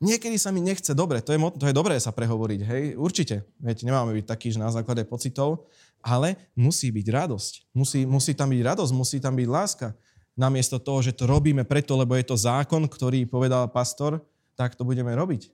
[0.01, 1.21] niekedy sa mi nechce dobre.
[1.21, 3.45] To je, to je dobré sa prehovoriť, hej, určite.
[3.61, 5.69] Veď nemáme byť takí, že na základe pocitov,
[6.01, 7.53] ale musí byť radosť.
[7.71, 9.87] Musí, musí tam byť radosť, musí tam byť láska.
[10.33, 14.19] Namiesto toho, že to robíme preto, lebo je to zákon, ktorý povedal pastor,
[14.57, 15.53] tak to budeme robiť.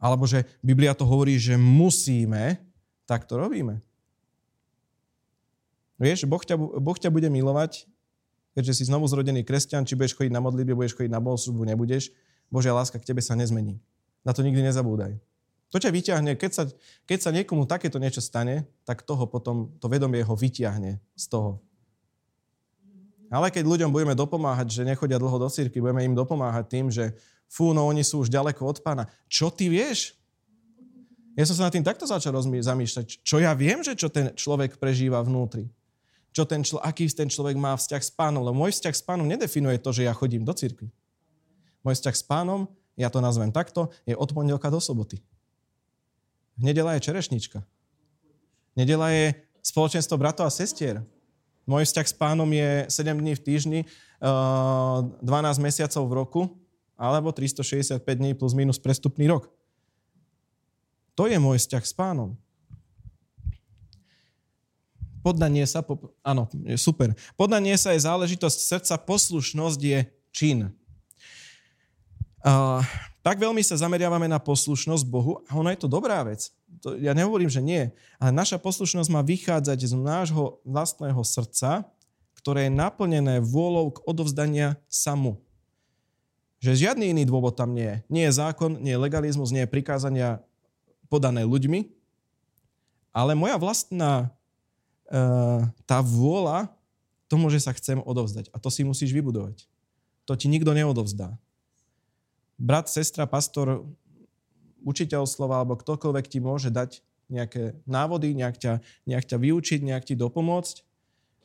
[0.00, 2.56] Alebo že Biblia to hovorí, že musíme,
[3.04, 3.78] tak to robíme.
[5.96, 7.88] Vieš, Boh ťa, boh ťa bude milovať
[8.56, 12.08] keďže si znovu zrodený kresťan, či budeš chodiť na modlitbe, budeš chodiť na bohoslužbu, nebudeš,
[12.50, 13.78] Božia láska k tebe sa nezmení.
[14.26, 15.18] Na to nikdy nezabúdaj.
[15.74, 16.62] To ťa vyťahne, keď sa,
[17.04, 21.58] keď sa niekomu takéto niečo stane, tak toho potom, to vedomie ho vyťahne z toho.
[23.26, 27.10] Ale keď ľuďom budeme dopomáhať, že nechodia dlho do cirky, budeme im dopomáhať tým, že
[27.50, 29.10] fú, no oni sú už ďaleko od pána.
[29.26, 30.14] Čo ty vieš?
[31.34, 33.26] Ja som sa nad tým takto začal rozmý- zamýšľať.
[33.26, 35.68] Čo ja viem, že čo ten človek prežíva vnútri?
[36.32, 38.40] Čo ten člo- aký ten človek má vzťah s pánom?
[38.46, 40.88] Lebo môj vzťah s pánom nedefinuje to, že ja chodím do cirkvi.
[41.86, 42.66] Môj vzťah s pánom,
[42.98, 45.22] ja to nazvem takto, je od pondelka do soboty.
[46.58, 47.62] Nedela je čerešnička.
[48.74, 51.06] Nedela je spoločenstvo bratov a sestier.
[51.62, 53.80] Môj vzťah s pánom je 7 dní v týždni,
[54.18, 56.40] 12 eh, mesiacov v roku,
[56.98, 59.46] alebo 365 dní plus minus prestupný rok.
[61.14, 62.34] To je môj vzťah s pánom.
[65.22, 66.46] Poddanie sa, po, áno,
[66.78, 67.14] super.
[67.34, 69.98] Poddanie sa je záležitosť srdca, poslušnosť je
[70.30, 70.58] čin.
[73.26, 76.54] Tak veľmi sa zameriavame na poslušnosť Bohu a ono je to dobrá vec.
[76.78, 77.90] To, ja nehovorím, že nie,
[78.22, 81.90] ale naša poslušnosť má vychádzať z nášho vlastného srdca,
[82.38, 85.42] ktoré je naplnené vôľou k odovzdania samu.
[86.62, 87.96] Že žiadny iný dôvod tam nie je.
[88.06, 90.38] Nie je zákon, nie je legalizmus, nie je prikázania
[91.10, 91.90] podané ľuďmi,
[93.10, 94.30] ale moja vlastná
[95.10, 95.16] e,
[95.82, 96.70] tá vôľa
[97.26, 98.54] tomu, že sa chcem odovzdať.
[98.54, 99.66] A to si musíš vybudovať.
[100.30, 101.34] To ti nikto neodovzdá
[102.56, 103.84] brat, sestra, pastor,
[104.84, 108.72] učiteľ slova alebo ktokoľvek ti môže dať nejaké návody, nejak ťa,
[109.06, 110.76] nejak ťa vyučiť, nejak ti dopomôcť,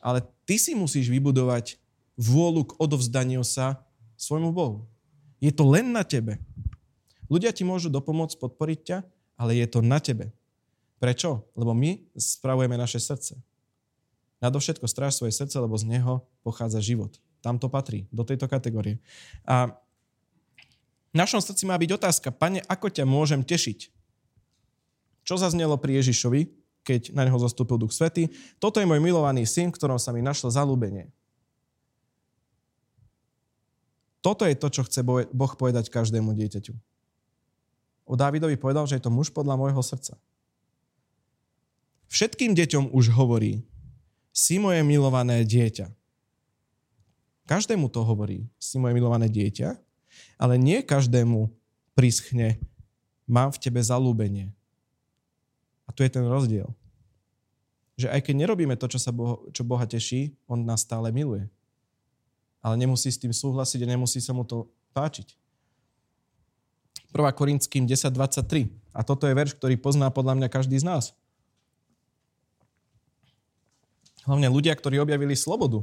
[0.01, 1.81] ale ty si musíš vybudovať
[2.17, 3.81] vôľu k odovzdaniu sa
[4.13, 4.85] svojmu Bohu.
[5.41, 6.37] Je to len na tebe.
[7.25, 8.97] Ľudia ti môžu dopomôcť, podporiť ťa,
[9.41, 10.29] ale je to na tebe.
[11.01, 11.49] Prečo?
[11.57, 13.41] Lebo my spravujeme naše srdce.
[14.37, 17.17] Nadovšetko stráž svoje srdce, lebo z neho pochádza život.
[17.41, 19.01] Tam to patrí, do tejto kategórie.
[19.49, 19.73] A
[21.11, 23.91] v našom srdci má byť otázka, pane, ako ťa môžem tešiť?
[25.27, 26.47] Čo zaznelo pri Ježišovi,
[26.81, 28.31] keď na neho zastúpil Duch Svety?
[28.57, 31.11] Toto je môj milovaný syn, ktorom sa mi našlo zalúbenie.
[34.21, 36.73] Toto je to, čo chce Boh povedať každému dieťaťu.
[38.05, 40.17] O Dávidovi povedal, že je to muž podľa môjho srdca.
[42.11, 43.63] Všetkým deťom už hovorí,
[44.31, 45.91] si moje milované dieťa.
[47.47, 49.75] Každému to hovorí, si moje milované dieťa,
[50.41, 51.53] ale nie každému
[51.93, 52.57] prischne,
[53.29, 54.49] mám v tebe zalúbenie.
[55.85, 56.71] A tu je ten rozdiel.
[57.99, 61.45] Že aj keď nerobíme to, čo, sa Boha, čo Boha teší, On nás stále miluje.
[62.61, 65.37] Ale nemusí s tým súhlasiť a nemusí sa mu to páčiť.
[67.11, 67.19] 1.
[67.35, 68.71] Korinským 10.23.
[68.95, 71.11] A toto je verš, ktorý pozná podľa mňa každý z nás.
[74.23, 75.81] Hlavne ľudia, ktorí objavili slobodu,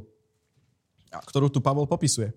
[1.10, 2.32] ktorú tu Pavol popisuje.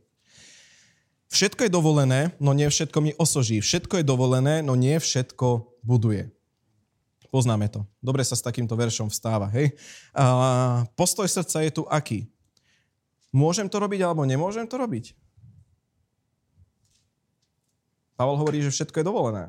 [1.31, 3.63] Všetko je dovolené, no nie všetko mi osoží.
[3.63, 6.27] Všetko je dovolené, no nie všetko buduje.
[7.31, 7.87] Poznáme to.
[8.03, 9.47] Dobre sa s takýmto veršom vstáva.
[9.55, 9.71] Hej?
[10.11, 12.27] A postoj srdca je tu aký?
[13.31, 15.15] Môžem to robiť alebo nemôžem to robiť?
[18.19, 19.45] Pavol hovorí, že všetko je dovolené.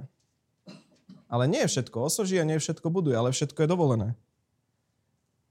[1.27, 4.09] Ale nie všetko osoží a nie všetko buduje, ale všetko je dovolené.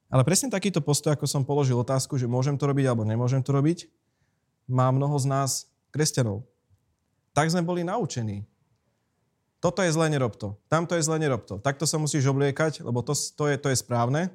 [0.08, 3.52] Ale presne takýto postoj, ako som položil otázku, že môžem to robiť alebo nemôžem to
[3.52, 3.91] robiť,
[4.72, 6.47] má mnoho z nás kresťanov.
[7.32, 8.43] Tak sme boli naučení.
[9.62, 10.58] Toto je zle, nerob to.
[10.65, 11.62] Tamto je zle, nerob to.
[11.62, 14.34] Takto sa musíš obliekať, lebo to, to, je, to je správne.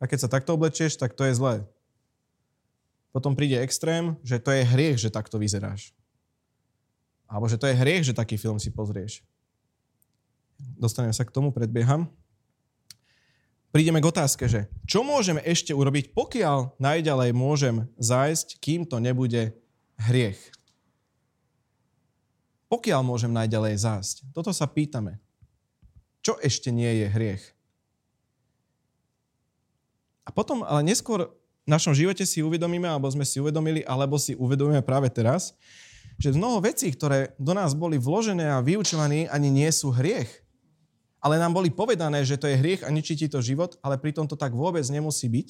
[0.00, 1.54] A keď sa takto oblečieš, tak to je zlé.
[3.12, 5.92] Potom príde extrém, že to je hriech, že takto vyzeráš.
[7.28, 9.20] Alebo že to je hriech, že taký film si pozrieš.
[10.80, 12.08] Dostanem sa k tomu, predbieham.
[13.68, 19.52] Prídeme k otázke, že čo môžeme ešte urobiť, pokiaľ najďalej môžem zájsť, kým to nebude
[20.08, 20.40] hriech
[22.68, 24.16] pokiaľ môžem najďalej zásť?
[24.36, 25.16] Toto sa pýtame.
[26.20, 27.44] Čo ešte nie je hriech?
[30.28, 31.32] A potom, ale neskôr
[31.64, 35.56] v našom živote si uvedomíme, alebo sme si uvedomili, alebo si uvedomíme práve teraz,
[36.20, 40.28] že mnoho vecí, ktoré do nás boli vložené a vyučované, ani nie sú hriech.
[41.24, 44.28] Ale nám boli povedané, že to je hriech a ničí ti to život, ale pritom
[44.28, 45.48] to tak vôbec nemusí byť.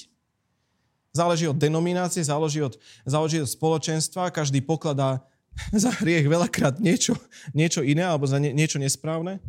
[1.11, 5.25] Záleží od denominácie, záleží od, záleží od spoločenstva, každý pokladá
[5.85, 7.16] za hriech veľakrát niečo,
[7.53, 9.42] niečo iné alebo za nie, niečo nesprávne.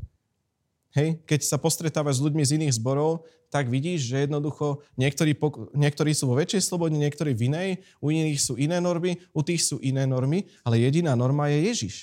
[0.90, 5.38] Hej, keď sa postretávaš s ľuďmi z iných zborov, tak vidíš, že jednoducho niektorí,
[5.78, 7.70] niektorí sú vo väčšej slobode, niektorí v inej,
[8.02, 11.96] u iných sú iné normy, u tých sú iné normy, ale jediná norma je Ježiš.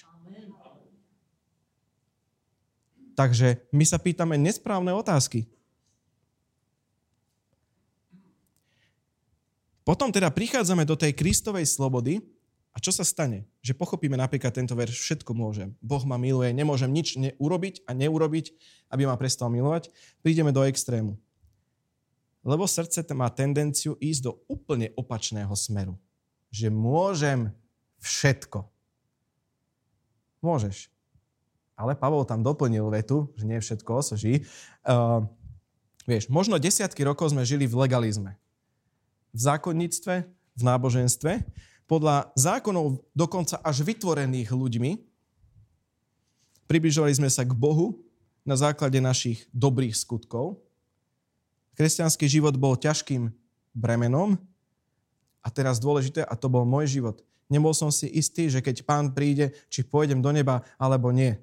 [3.16, 5.48] Takže my sa pýtame nesprávne otázky.
[9.86, 12.18] Potom teda prichádzame do tej Kristovej slobody
[12.76, 13.48] a čo sa stane?
[13.64, 15.72] Že pochopíme napríklad tento verš, všetko môžem.
[15.80, 18.52] Boh ma miluje, nemôžem nič urobiť a neurobiť,
[18.92, 19.88] aby ma prestal milovať.
[20.20, 21.16] Prídeme do extrému.
[22.44, 25.96] Lebo srdce má tendenciu ísť do úplne opačného smeru.
[26.52, 27.40] Že môžem
[28.04, 28.68] všetko.
[30.44, 30.92] Môžeš.
[31.80, 34.44] Ale Pavol tam doplnil vetu, že nie všetko osoží.
[34.84, 35.24] Uh,
[36.04, 38.36] vieš, možno desiatky rokov sme žili v legalizme
[39.36, 40.14] v zákonníctve,
[40.56, 41.32] v náboženstve,
[41.86, 44.90] podľa zákonov dokonca až vytvorených ľuďmi.
[46.66, 48.02] Približovali sme sa k Bohu
[48.42, 50.62] na základe našich dobrých skutkov.
[51.78, 53.30] Kresťanský život bol ťažkým
[53.74, 54.38] bremenom
[55.42, 57.22] a teraz dôležité, a to bol môj život.
[57.46, 61.38] Nebol som si istý, že keď pán príde, či pôjdem do neba, alebo nie.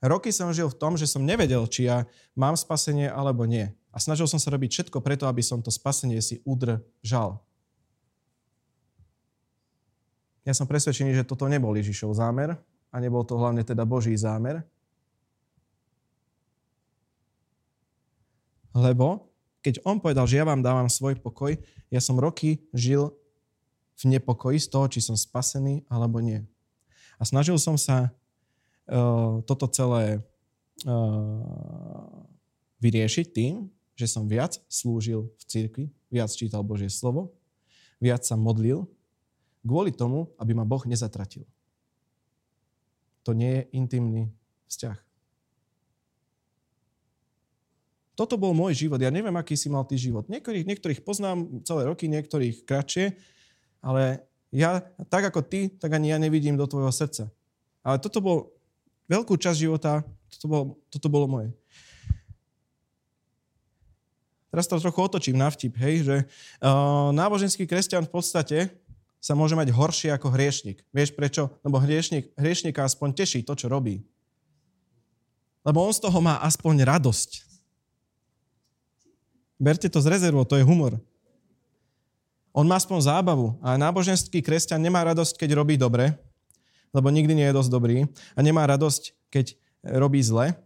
[0.00, 3.68] Roky som žil v tom, že som nevedel, či ja mám spasenie, alebo nie.
[3.92, 7.40] A snažil som sa robiť všetko preto, aby som to spasenie si udržal.
[10.46, 12.54] Ja som presvedčený, že toto nebol Ježišov zámer
[12.94, 14.62] a nebol to hlavne teda Boží zámer.
[18.70, 19.26] Lebo
[19.66, 21.58] keď on povedal, že ja vám dávam svoj pokoj,
[21.90, 23.10] ja som roky žil
[23.98, 26.46] v nepokoji z toho, či som spasený alebo nie.
[27.18, 28.14] A snažil som sa
[28.86, 30.22] uh, toto celé
[30.86, 32.06] uh,
[32.78, 33.66] vyriešiť tým,
[33.98, 37.34] že som viac slúžil v cirkvi, viac čítal Božie slovo,
[37.98, 38.86] viac sa modlil,
[39.66, 41.42] kvôli tomu, aby ma Boh nezatratil.
[43.26, 44.22] To nie je intimný
[44.70, 44.98] vzťah.
[48.16, 48.96] Toto bol môj život.
[48.96, 50.24] Ja neviem, aký si mal ty život.
[50.32, 53.12] Niektorých, niektorých poznám celé roky, niektorých kratšie,
[53.84, 54.80] ale ja,
[55.12, 57.28] tak ako ty, tak ani ja nevidím do tvojho srdca.
[57.84, 58.56] Ale toto bol
[59.10, 60.00] veľkú časť života,
[60.32, 61.50] toto bolo, toto bolo moje.
[64.48, 66.16] Teraz to trochu otočím na vtip, hej, že
[66.64, 68.58] uh, náboženský kresťan v podstate
[69.20, 70.84] sa môže mať horšie ako hriešnik.
[70.94, 71.50] Vieš prečo?
[71.66, 74.06] Lebo hriešnik, hriešnika aspoň teší to, čo robí.
[75.66, 77.42] Lebo on z toho má aspoň radosť.
[79.58, 81.00] Berte to z rezervou, to je humor.
[82.56, 83.56] On má aspoň zábavu.
[83.60, 86.14] A náboženský kresťan nemá radosť, keď robí dobre,
[86.94, 88.08] lebo nikdy nie je dosť dobrý.
[88.32, 90.56] A nemá radosť, keď robí zle,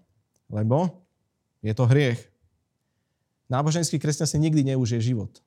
[0.46, 1.02] lebo
[1.64, 2.20] je to hriech.
[3.50, 5.42] Náboženský kresťan si nikdy neužije život.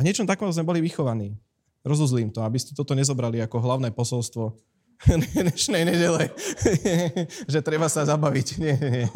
[0.00, 1.36] A niečom takom sme boli vychovaní.
[1.84, 4.56] Rozuzlím to, aby ste toto nezobrali ako hlavné posolstvo
[5.36, 6.32] dnešnej nedele,
[7.52, 8.48] že treba sa zabaviť.
[8.64, 9.08] Nie, nie.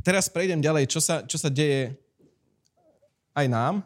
[0.00, 1.92] Teraz prejdem ďalej, čo sa, čo sa deje
[3.36, 3.84] aj nám.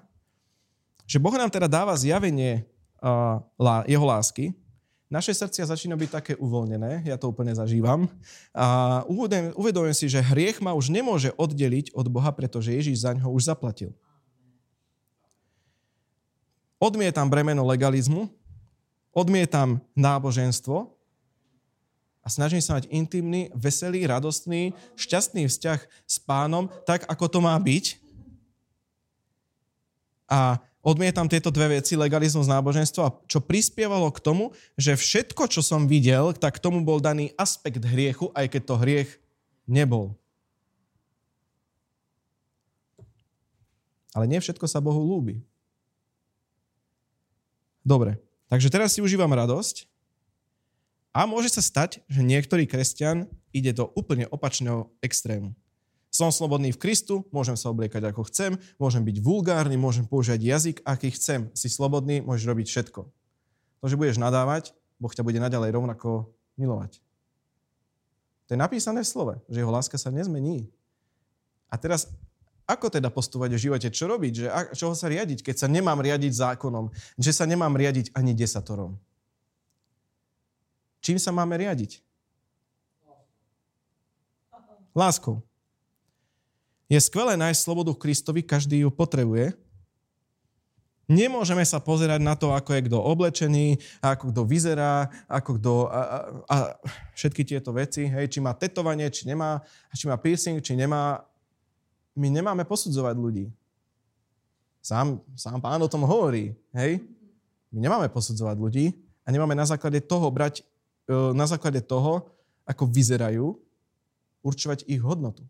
[1.03, 2.63] Že Boh nám teda dáva zjavenie
[3.03, 3.43] uh,
[3.91, 4.55] jeho lásky,
[5.07, 8.11] naše srdcia začína byť také uvoľnené, ja to úplne zažívam.
[8.51, 9.07] A
[9.55, 13.47] uvedomujem si, že hriech ma už nemôže oddeliť od Boha, pretože Ježíš za ňo už
[13.47, 13.95] zaplatil.
[16.77, 18.29] Odmietam bremeno legalizmu,
[19.17, 20.93] odmietam náboženstvo
[22.21, 27.57] a snažím sa mať intimný, veselý, radostný, šťastný vzťah s pánom, tak ako to má
[27.57, 27.97] byť.
[30.29, 35.89] A odmietam tieto dve veci, legalizmus, náboženstvo, čo prispievalo k tomu, že všetko, čo som
[35.89, 39.11] videl, tak tomu bol daný aspekt hriechu, aj keď to hriech
[39.65, 40.13] nebol.
[44.13, 45.41] Ale nie všetko sa Bohu lúbi.
[47.87, 48.19] Dobre,
[48.51, 49.87] takže teraz si užívam radosť
[51.15, 55.55] a môže sa stať, že niektorý kresťan ide do úplne opačného extrému.
[56.11, 60.77] Som slobodný v Kristu, môžem sa obliekať ako chcem, môžem byť vulgárny, môžem používať jazyk,
[60.83, 61.47] aký chcem.
[61.55, 63.01] Si slobodný, môžeš robiť všetko.
[63.07, 66.99] To, že budeš nadávať, Boh ťa bude naďalej rovnako milovať.
[68.51, 70.67] To je napísané v slove, že jeho láska sa nezmení.
[71.71, 72.11] A teraz,
[72.67, 73.89] ako teda postupovať v živote?
[73.95, 74.33] Čo robiť?
[74.35, 76.91] Že, čoho sa riadiť, keď sa nemám riadiť zákonom?
[77.15, 78.99] Že sa nemám riadiť ani desatorom?
[80.99, 82.03] Čím sa máme riadiť?
[84.91, 85.47] Láskou.
[86.91, 89.55] Je skvelé nájsť slobodu Kristovi, každý ju potrebuje.
[91.07, 95.73] Nemôžeme sa pozerať na to, ako je kto oblečený, ako kto vyzerá, ako kto...
[95.87, 96.19] A, a,
[96.51, 96.57] a
[97.15, 99.63] všetky tieto veci, hej, či má tetovanie, či nemá,
[99.95, 101.23] či má piercing, či nemá.
[102.17, 103.47] My nemáme posudzovať ľudí.
[104.81, 107.05] Sám, sám pán o tom hovorí, hej.
[107.69, 108.87] My nemáme posudzovať ľudí
[109.27, 110.65] a nemáme na základe toho brať,
[111.11, 112.33] e, na základe toho,
[112.65, 113.59] ako vyzerajú,
[114.41, 115.45] určovať ich hodnotu.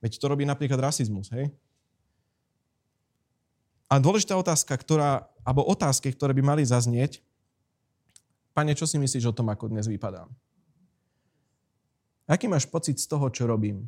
[0.00, 1.52] Veď to robí napríklad rasizmus, hej?
[3.90, 7.20] A dôležitá otázka, ktorá, alebo otázky, ktoré by mali zaznieť,
[8.50, 10.26] Pane, čo si myslíš o tom, ako dnes vypadám?
[12.26, 13.86] Aký máš pocit z toho, čo robím?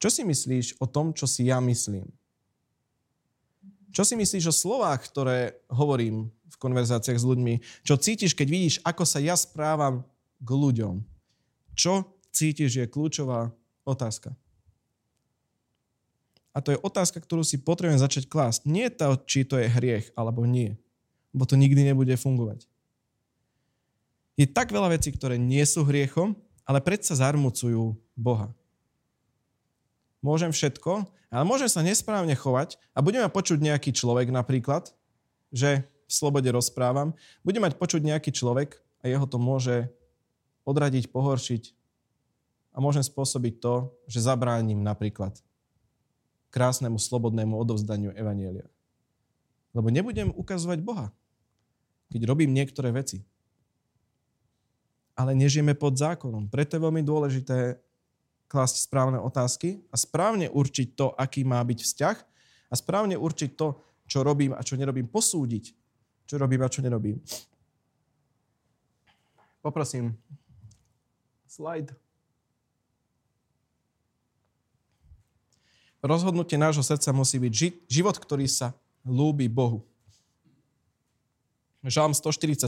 [0.00, 2.08] Čo si myslíš o tom, čo si ja myslím?
[3.92, 7.84] Čo si myslíš o slovách, ktoré hovorím v konverzáciách s ľuďmi?
[7.84, 10.08] Čo cítiš, keď vidíš, ako sa ja správam
[10.40, 11.04] k ľuďom?
[11.76, 13.52] Čo cítiš je kľúčová
[13.84, 14.32] otázka.
[16.56, 18.66] A to je otázka, ktorú si potrebujem začať klásť.
[18.66, 20.80] Nie to, či to je hriech, alebo nie.
[21.30, 22.66] Bo to nikdy nebude fungovať.
[24.34, 26.34] Je tak veľa vecí, ktoré nie sú hriechom,
[26.64, 28.50] ale predsa zarmucujú Boha
[30.20, 34.92] môžem všetko, ale môžem sa nesprávne chovať a budeme počuť nejaký človek napríklad,
[35.50, 37.14] že v slobode rozprávam,
[37.46, 39.86] bude mať počuť nejaký človek a jeho to môže
[40.66, 41.62] odradiť, pohoršiť
[42.74, 45.38] a môžem spôsobiť to, že zabránim napríklad
[46.50, 48.66] krásnemu, slobodnému odovzdaniu Evanielia.
[49.70, 51.14] Lebo nebudem ukazovať Boha,
[52.10, 53.22] keď robím niektoré veci.
[55.14, 56.50] Ale nežijeme pod zákonom.
[56.50, 57.78] Preto je veľmi dôležité
[58.50, 62.16] klásť správne otázky a správne určiť to, aký má byť vzťah
[62.66, 63.78] a správne určiť to,
[64.10, 65.70] čo robím a čo nerobím, posúdiť,
[66.26, 67.22] čo robím a čo nerobím.
[69.62, 70.18] Poprosím.
[71.46, 71.94] Slide.
[76.02, 77.52] Rozhodnutie nášho srdca musí byť
[77.86, 78.74] život, ktorý sa
[79.04, 79.84] lúbi Bohu.
[81.84, 82.66] Žalm 147,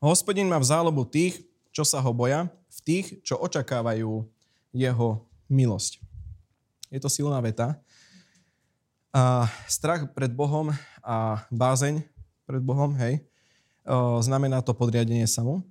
[0.00, 1.40] Hospodin má v zálobu tých,
[1.72, 4.24] čo sa ho boja, v tých, čo očakávajú
[4.76, 5.08] jeho
[5.48, 6.00] milosť.
[6.92, 7.80] Je to silná veta.
[9.16, 12.04] A strach pred Bohom a bázeň
[12.44, 13.24] pred Bohom, hej,
[14.20, 15.64] znamená to podriadenie samu.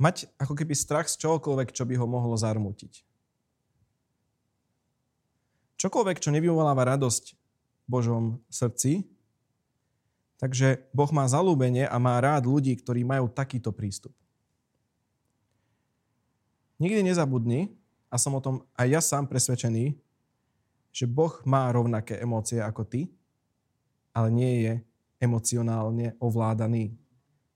[0.00, 3.04] Mať ako keby strach z čokoľvek, čo by ho mohlo zarmutiť.
[5.76, 7.36] Čokoľvek, čo nevyvoláva radosť
[7.84, 9.04] Božom srdci,
[10.40, 14.16] Takže Boh má zalúbenie a má rád ľudí, ktorí majú takýto prístup.
[16.80, 17.76] Nikdy nezabudni,
[18.08, 19.94] a som o tom aj ja sám presvedčený,
[20.90, 23.12] že Boh má rovnaké emócie ako ty,
[24.10, 24.72] ale nie je
[25.20, 26.96] emocionálne ovládaný.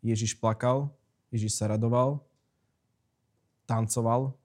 [0.04, 0.92] Ježiš plakal,
[1.32, 2.20] Ježiš sa radoval,
[3.64, 4.36] tancoval,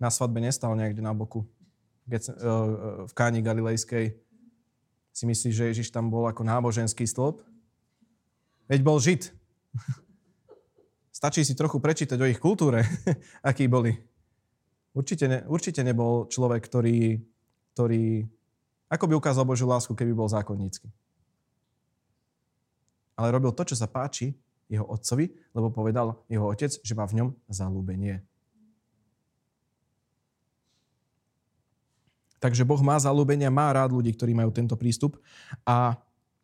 [0.00, 1.46] na svadbe nestal niekde na boku.
[2.10, 2.32] E, e,
[3.06, 4.18] v Káni Galilejskej
[5.12, 7.44] si myslíš, že Ježiš tam bol ako náboženský stĺp?
[8.66, 9.28] Veď bol Žid.
[11.22, 12.82] Stačí si trochu prečítať o ich kultúre,
[13.44, 13.94] akí boli.
[14.92, 17.20] Určite, ne, určite nebol človek, ktorý,
[17.76, 18.28] ktorý
[18.92, 20.92] ako by ukázal Božiu lásku, keby bol zákonnícky.
[23.16, 24.36] Ale robil to, čo sa páči
[24.68, 28.20] jeho otcovi, lebo povedal jeho otec, že má v ňom zalúbenie.
[32.42, 35.14] Takže Boh má zalúbenia, má rád ľudí, ktorí majú tento prístup.
[35.62, 35.94] A,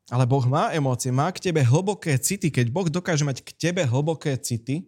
[0.06, 2.54] ale Boh má emócie, má k tebe hlboké city.
[2.54, 4.86] Keď Boh dokáže mať k tebe hlboké city,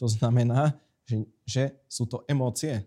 [0.00, 0.72] to znamená,
[1.04, 2.80] že, že sú to emócie.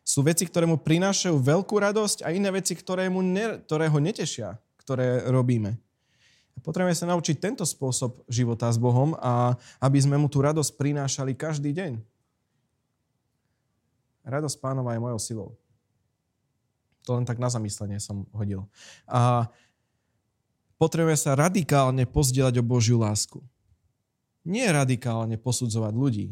[0.00, 4.00] Sú veci, ktoré mu prinášajú veľkú radosť a iné veci, ktoré, mu ne, ktoré ho
[4.00, 5.76] netešia, ktoré robíme.
[6.64, 11.36] Potrebujeme sa naučiť tento spôsob života s Bohom a aby sme mu tú radosť prinášali
[11.36, 11.92] každý deň.
[14.24, 15.48] Radosť pánova je mojou silou.
[17.08, 18.68] To len tak na zamyslenie som hodil.
[19.08, 19.48] A
[20.76, 23.40] potrebujeme sa radikálne pozdieľať o Božiu lásku.
[24.44, 26.28] Nie radikálne posudzovať ľudí,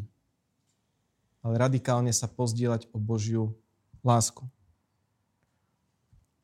[1.45, 3.53] ale radikálne sa pozdieľať o Božiu
[4.01, 4.45] lásku.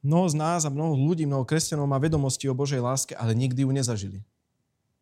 [0.05, 3.65] Mnoho z nás a mnoho ľudí, mnoho kresťanov má vedomosti o Božej láske, ale nikdy
[3.65, 4.19] ju nezažili.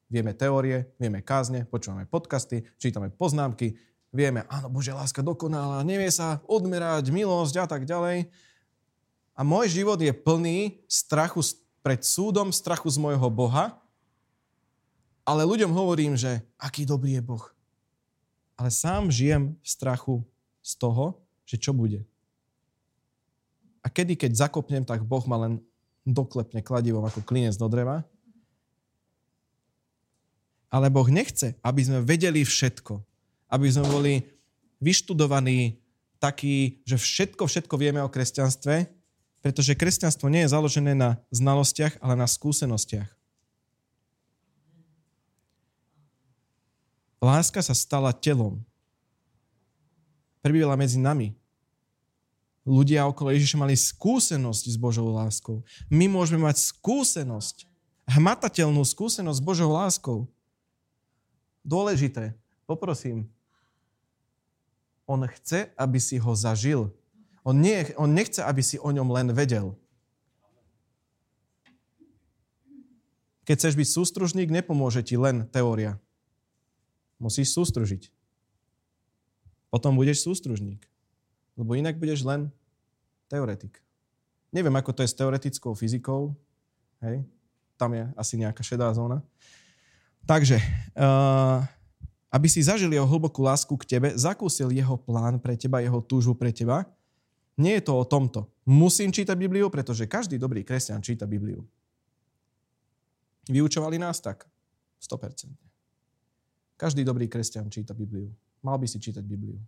[0.07, 3.75] Vieme teórie, vieme kázne, počúvame podcasty, čítame poznámky,
[4.13, 8.29] vieme, áno, Božia láska dokonalá, nevie sa odmerať, milosť a tak ďalej.
[9.33, 11.41] A môj život je plný strachu
[11.81, 13.75] pred súdom, strachu z môjho Boha,
[15.25, 17.43] ale ľuďom hovorím, že aký dobrý je Boh.
[18.53, 20.15] Ale sám žijem v strachu
[20.61, 22.05] z toho, že čo bude.
[23.83, 25.59] A kedy, keď zakopnem, tak Boh ma len
[26.05, 28.05] doklepne kladivom ako klinec do dreva.
[30.71, 33.12] Ale Boh nechce, aby sme vedeli všetko
[33.53, 34.13] aby sme boli
[34.81, 35.77] vyštudovaní
[36.17, 38.89] takí, že všetko, všetko vieme o kresťanstve,
[39.45, 43.11] pretože kresťanstvo nie je založené na znalostiach, ale na skúsenostiach.
[47.23, 48.59] Láska sa stala telom.
[50.43, 51.31] Prebývala medzi nami.
[52.67, 55.63] Ľudia okolo Ježiša mali skúsenosť s Božou láskou.
[55.91, 57.67] My môžeme mať skúsenosť,
[58.07, 60.27] hmatateľnú skúsenosť s Božou láskou.
[61.63, 62.35] Dôležité.
[62.63, 63.27] Poprosím,
[65.05, 66.91] on chce, aby si ho zažil.
[67.43, 69.75] On, nie, on nechce, aby si o ňom len vedel.
[73.43, 75.99] Keď chceš byť sústružník, nepomôže ti len teória.
[77.19, 78.07] Musíš sústružiť.
[79.67, 80.87] Potom budeš sústružník.
[81.59, 82.47] Lebo inak budeš len
[83.27, 83.83] teoretik.
[84.55, 86.31] Neviem, ako to je s teoretickou fyzikou.
[87.03, 87.27] Hej?
[87.75, 89.19] Tam je asi nejaká šedá zóna.
[90.23, 90.55] Takže,
[90.95, 91.67] uh,
[92.33, 96.33] aby si zažil jeho hlbokú lásku k tebe, zakúsil jeho plán pre teba, jeho túžbu
[96.33, 96.89] pre teba,
[97.53, 98.49] nie je to o tomto.
[98.65, 101.61] Musím čítať Bibliu, pretože každý dobrý kresťan číta Bibliu.
[103.45, 104.49] Vyučovali nás tak.
[104.97, 105.53] 100%.
[106.73, 108.33] Každý dobrý kresťan číta Bibliu.
[108.65, 109.61] Mal by si čítať Bibliu.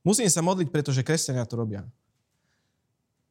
[0.00, 1.84] Musím sa modliť, pretože kresťania to robia.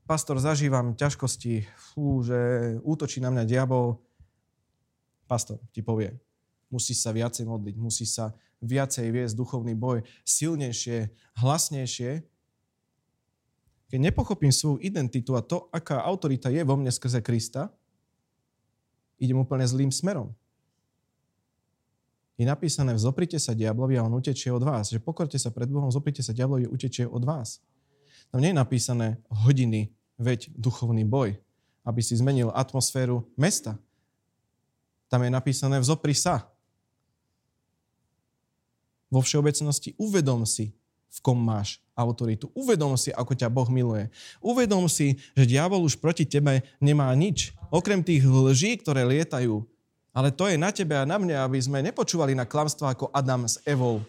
[0.05, 2.37] Pastor, zažívam ťažkosti, fú, že
[2.85, 3.97] útočí na mňa diabol.
[5.25, 6.13] Pastor ti povie,
[6.69, 11.09] musíš sa viacej modliť, musíš sa viacej viesť duchovný boj, silnejšie,
[11.41, 12.21] hlasnejšie.
[13.89, 17.73] Keď nepochopím svoju identitu a to, aká autorita je vo mne skrze Krista,
[19.17, 20.31] idem úplne zlým smerom.
[22.39, 24.95] Je napísané, vzoprite sa diablovi a on utečie od vás.
[24.95, 27.59] Že pokorte sa pred Bohom, zoprite sa diablovi, utečie od vás.
[28.31, 31.35] Tam nie je napísané hodiny, veď duchovný boj,
[31.83, 33.75] aby si zmenil atmosféru mesta.
[35.11, 36.47] Tam je napísané vzopri sa.
[39.09, 40.73] Vo všeobecnosti uvedom si,
[41.09, 42.53] v kom máš autoritu.
[42.53, 44.13] Uvedom si, ako ťa Boh miluje.
[44.39, 47.51] Uvedom si, že diabol už proti tebe nemá nič.
[47.73, 49.65] Okrem tých lží, ktoré lietajú.
[50.13, 53.49] Ale to je na tebe a na mne, aby sme nepočúvali na klamstva ako Adam
[53.49, 54.01] s Evou.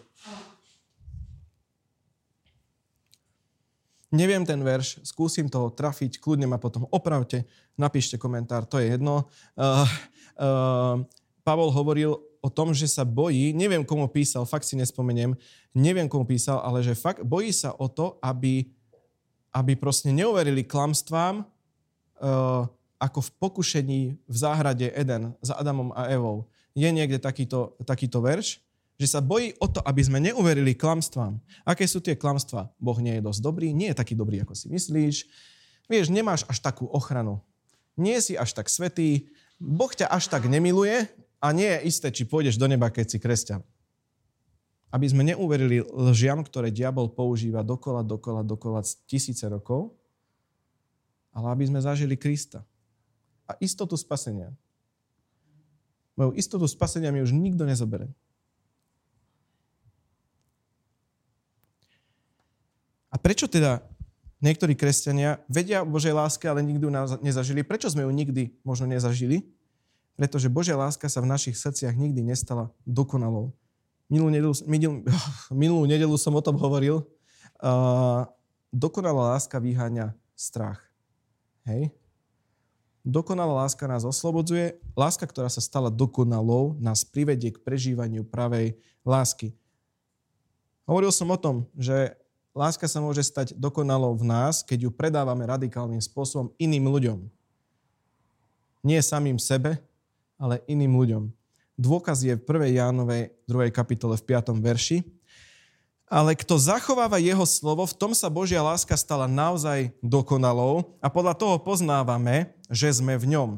[4.11, 7.47] Neviem ten verš, skúsim to trafiť, kľudne ma potom opravte,
[7.79, 9.23] napíšte komentár, to je jedno.
[9.55, 9.87] Uh,
[10.35, 10.95] uh,
[11.47, 15.37] Pavol hovoril o tom, že sa bojí, neviem komu písal, fakt si nespomeniem,
[15.77, 18.65] neviem komu písal, ale že fakt bojí sa o to, aby,
[19.53, 22.65] aby proste neuverili klamstvám, uh,
[23.01, 26.45] ako v pokušení v záhrade Eden za Adamom a Evou.
[26.73, 28.61] Je niekde takýto, takýto verš,
[29.01, 31.41] že sa bojí o to, aby sme neuverili klamstvám.
[31.65, 32.69] Aké sú tie klamstvá?
[32.77, 35.15] Boh nie je dosť dobrý, nie je taký dobrý, ako si myslíš.
[35.89, 37.41] Vieš, nemáš až takú ochranu.
[37.97, 39.33] Nie si až tak svetý.
[39.57, 41.09] Boh ťa až tak nemiluje,
[41.41, 43.65] a nie je isté, či pôjdeš do neba, keď si kresťan.
[44.93, 49.97] Aby sme neuverili lžiam, ktoré diabol používa dokola, dokola, dokola tisíce rokov,
[51.33, 52.61] ale aby sme zažili Krista.
[53.49, 54.53] A istotu spasenia.
[56.13, 58.05] Moju istotu spasenia mi už nikto nezobere.
[63.11, 63.83] A prečo teda
[64.39, 67.65] niektorí kresťania vedia o Božej láske, ale nikdy ju nezažili?
[67.65, 69.43] Prečo sme ju nikdy možno nezažili?
[70.19, 73.55] Pretože Božia láska sa v našich srdciach nikdy nestala dokonalou.
[74.11, 74.53] Minulú nedelu,
[75.51, 77.07] minulú nedelu som o tom hovoril.
[77.61, 78.27] Uh,
[78.73, 80.81] dokonalá láska vyháňa strach.
[81.67, 81.93] Hej?
[83.01, 84.77] Dokonalá láska nás oslobodzuje.
[84.93, 89.57] Láska, ktorá sa stala dokonalou, nás privedie k prežívaniu pravej lásky.
[90.85, 92.13] Hovoril som o tom, že
[92.53, 97.19] láska sa môže stať dokonalou v nás, keď ju predávame radikálnym spôsobom iným ľuďom.
[98.85, 99.81] Nie samým sebe,
[100.41, 101.23] ale iným ľuďom.
[101.77, 102.81] Dôkaz je v 1.
[102.81, 103.69] Jánovej 2.
[103.69, 104.57] kapitole v 5.
[104.57, 105.05] verši.
[106.11, 111.37] Ale kto zachováva jeho slovo, v tom sa Božia láska stala naozaj dokonalou a podľa
[111.37, 113.49] toho poznávame, že sme v ňom.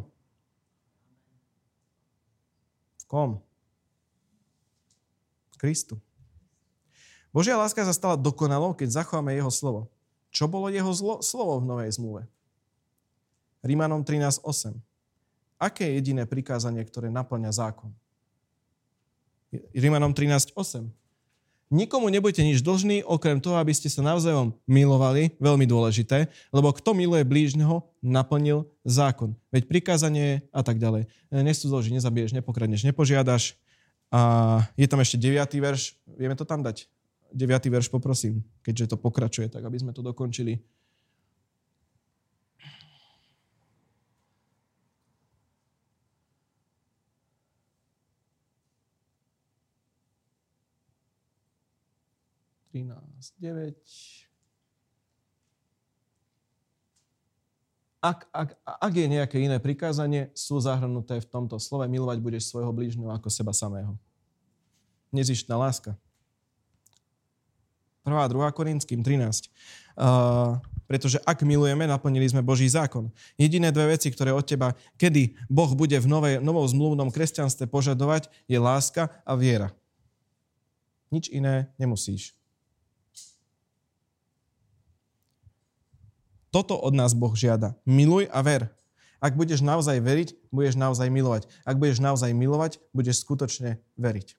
[3.01, 3.41] V kom?
[5.57, 5.97] Kristu.
[7.34, 9.89] Božia láska sa stala dokonalou, keď zachováme jeho slovo.
[10.29, 12.29] Čo bolo jeho zlo, slovo v Novej zmluve?
[13.65, 14.92] Rímanom 13.8.
[15.62, 17.91] Aké je jediné prikázanie, ktoré naplňa zákon?
[19.74, 20.89] Rímanom 13.8.
[21.74, 26.93] Nikomu nebudete nič dlžní, okrem toho, aby ste sa navzájom milovali, veľmi dôležité, lebo kto
[26.93, 29.34] miluje blížneho, naplnil zákon.
[29.49, 31.10] Veď prikázanie a tak ďalej.
[31.34, 33.58] Nestúzloží, nezabiješ, nepokradneš, nepožiadaš.
[34.14, 35.34] A je tam ešte 9.
[35.58, 36.86] verš, vieme to tam dať?
[37.34, 37.49] 9.
[37.74, 40.62] verš poprosím, keďže to pokračuje, tak aby sme to dokončili.
[52.74, 52.89] 13,
[53.38, 53.78] 9.
[58.01, 62.74] Ak, ak, ak je nejaké iné prikázanie, sú zahrnuté v tomto slove milovať budeš svojho
[62.74, 63.93] blížneho ako seba samého.
[65.13, 65.93] Nezištná láska.
[68.03, 68.09] 1.
[68.09, 68.57] 2.
[68.57, 69.53] Korinským 13.
[69.93, 70.57] Uh,
[70.89, 73.13] pretože ak milujeme, naplnili sme Boží zákon.
[73.38, 78.34] Jediné dve veci, ktoré od teba, kedy Boh bude v novej, novom zmluvnom kresťanstve požadovať,
[78.49, 79.69] je láska a viera.
[81.13, 82.34] Nič iné nemusíš.
[86.54, 87.74] Toto od nás Boh žiada.
[87.82, 88.70] Miluj a ver.
[89.18, 91.49] Ak budeš naozaj veriť, budeš naozaj milovať.
[91.66, 94.38] Ak budeš naozaj milovať, budeš skutočne veriť.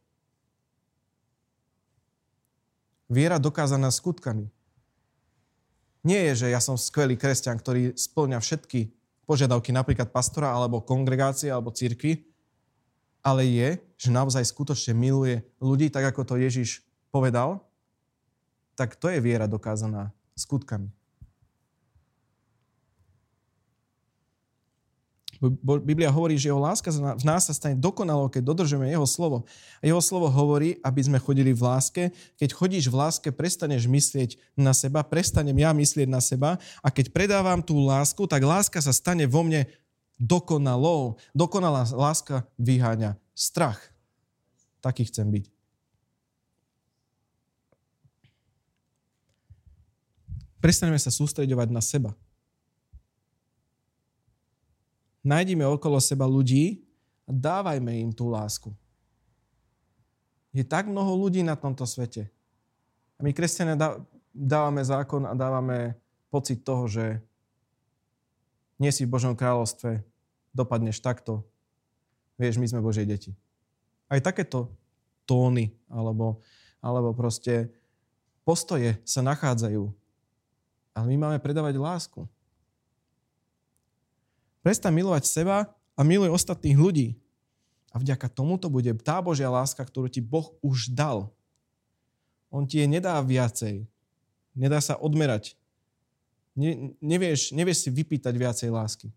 [3.11, 4.47] Viera dokázaná skutkami.
[6.05, 8.93] Nie je, že ja som skvelý kresťan, ktorý splňa všetky
[9.25, 12.29] požiadavky napríklad pastora, alebo kongregácie, alebo církvy,
[13.25, 17.65] ale je, že naozaj skutočne miluje ľudí, tak ako to Ježiš povedal,
[18.77, 20.93] tak to je viera dokázaná skutkami.
[25.83, 29.49] Biblia hovorí, že jeho láska v nás sa stane dokonalou, keď dodržujeme jeho slovo.
[29.81, 32.03] A jeho slovo hovorí, aby sme chodili v láske.
[32.39, 37.11] Keď chodíš v láske, prestaneš myslieť na seba, prestanem ja myslieť na seba a keď
[37.11, 39.67] predávam tú lásku, tak láska sa stane vo mne
[40.19, 41.19] dokonalou.
[41.35, 43.81] Dokonalá láska vyháňa strach.
[44.79, 45.45] Taký chcem byť.
[50.65, 52.17] Prestaneme sa sústreďovať na seba.
[55.25, 56.85] Nájdime okolo seba ľudí
[57.25, 58.69] a dávajme im tú lásku.
[60.53, 62.29] Je tak mnoho ľudí na tomto svete.
[63.17, 63.75] A my, kresťania,
[64.31, 65.97] dávame zákon a dávame
[66.29, 67.25] pocit toho, že
[68.77, 70.05] nie si v Božom kráľovstve,
[70.53, 71.43] dopadneš takto.
[72.37, 73.33] Vieš, my sme Božie deti.
[74.11, 74.69] Aj takéto
[75.25, 76.45] tóny alebo,
[76.85, 77.73] alebo proste
[78.45, 79.89] postoje sa nachádzajú.
[80.95, 82.21] Ale my máme predávať lásku.
[84.65, 87.09] Prestaň milovať seba a miluj ostatných ľudí.
[87.93, 91.29] A vďaka tomuto bude tá Božia láska, ktorú ti Boh už dal.
[92.49, 93.85] On ti je nedá viacej.
[94.57, 95.53] Nedá sa odmerať.
[96.57, 99.13] Ne, nevieš, nevieš si vypýtať viacej lásky.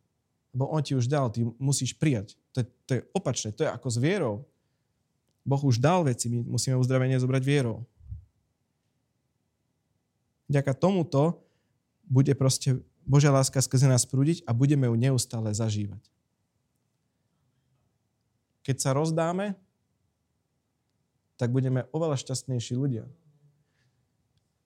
[0.51, 2.35] Lebo on ti už dal, ty musíš prijať.
[2.51, 4.35] To je, to je opačné, to je ako s vierou.
[5.47, 7.87] Boh už dal veci, my musíme uzdravenie zobrať vierou.
[10.51, 11.39] Vďaka tomuto
[12.03, 16.03] bude proste Božia láska skrze nás prúdiť a budeme ju neustále zažívať.
[18.67, 19.55] Keď sa rozdáme,
[21.39, 23.07] tak budeme oveľa šťastnejší ľudia.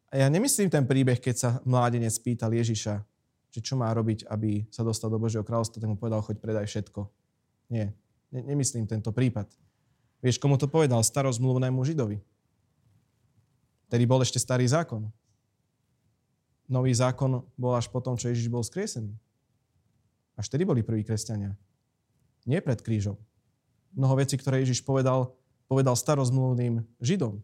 [0.10, 3.06] A ja nemyslím ten príbeh, keď sa mládenec pýtal Ježiša,
[3.54, 6.66] že čo má robiť, aby sa dostal do Božieho kráľovstva, tak mu povedal, choď predaj
[6.66, 7.06] všetko.
[7.70, 7.94] Nie,
[8.34, 9.54] ne- nemyslím tento prípad.
[10.20, 11.00] Vieš, komu to povedal?
[11.06, 12.18] Starozmluvnému Židovi.
[13.92, 15.14] Tedy bol ešte starý zákon
[16.72, 19.11] nový zákon bol až potom, čo Ježiš bol skriesený.
[20.39, 21.53] Až tedy boli prví kresťania.
[22.47, 23.19] Nie pred krížom.
[23.91, 25.36] Mnoho vecí, ktoré Ježiš povedal,
[25.67, 27.43] povedal starozmluvným Židom.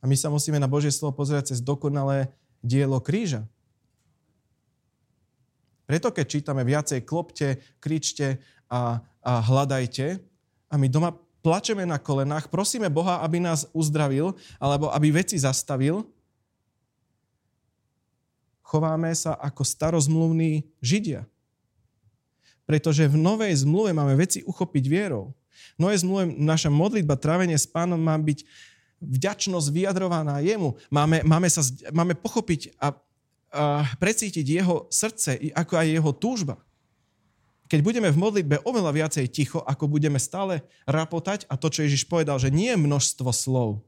[0.00, 3.44] A my sa musíme na Božie slovo pozerať cez dokonalé dielo kríža.
[5.84, 8.38] Preto keď čítame viacej klopte, kričte
[8.70, 10.22] a, a hľadajte
[10.70, 16.06] a my doma plačeme na kolenách, prosíme Boha, aby nás uzdravil alebo aby veci zastavil,
[18.70, 21.26] chováme sa ako starozmluvní Židia.
[22.62, 25.34] Pretože v novej zmluve máme veci uchopiť vierou.
[25.74, 28.46] V novej zmluve naša modlitba, trávenie s pánom má byť
[29.02, 30.78] vďačnosť vyjadrovaná jemu.
[30.86, 32.94] Máme, máme, sa, máme pochopiť a,
[33.50, 36.54] a precítiť jeho srdce, ako aj jeho túžba.
[37.66, 42.06] Keď budeme v modlitbe oveľa viacej ticho, ako budeme stále rapotať a to, čo Ježiš
[42.06, 43.82] povedal, že nie je množstvo slov,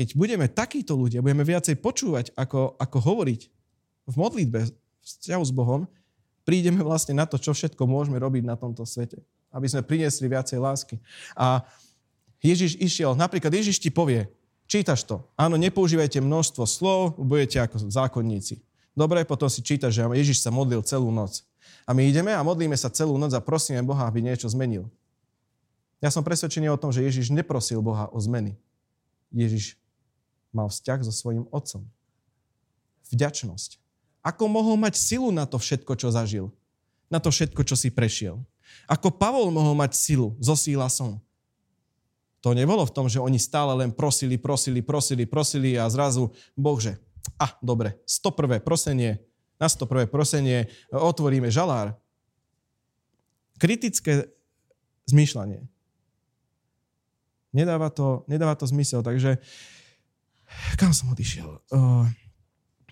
[0.00, 3.40] keď budeme takíto ľudia, budeme viacej počúvať, ako, ako hovoriť
[4.08, 4.72] v modlitbe, v
[5.04, 5.84] vzťahu s Bohom,
[6.48, 9.20] prídeme vlastne na to, čo všetko môžeme robiť na tomto svete.
[9.52, 10.96] Aby sme priniesli viacej lásky.
[11.36, 11.68] A
[12.40, 14.24] Ježiš išiel, napríklad Ježiš ti povie,
[14.64, 18.56] čítaš to, áno, nepoužívajte množstvo slov, budete ako zákonníci.
[18.96, 21.44] Dobre, potom si čítaš, že Ježiš sa modlil celú noc.
[21.84, 24.88] A my ideme a modlíme sa celú noc a prosíme Boha, aby niečo zmenil.
[26.00, 28.56] Ja som presvedčený o tom, že Ježiš neprosil Boha o zmeny.
[29.28, 29.79] Ježiš
[30.50, 31.86] mal vzťah so svojím otcom.
[33.10, 33.78] Vďačnosť.
[34.20, 36.52] Ako mohol mať silu na to všetko, čo zažil?
[37.08, 38.38] Na to všetko, čo si prešiel?
[38.86, 41.18] Ako Pavol mohol mať silu so Sílasom?
[42.40, 46.78] To nebolo v tom, že oni stále len prosili, prosili, prosili, prosili a zrazu Boh,
[46.78, 46.96] že
[47.36, 48.64] a, ah, dobre, 101.
[48.64, 49.20] prosenie,
[49.60, 50.08] na 101.
[50.08, 51.92] prosenie otvoríme žalár.
[53.60, 54.32] Kritické
[55.04, 55.68] zmýšľanie.
[57.52, 59.79] Nedáva to, nedáva to zmysel, takže uh,
[60.80, 61.60] kam som odišiel?
[61.70, 62.06] Uh,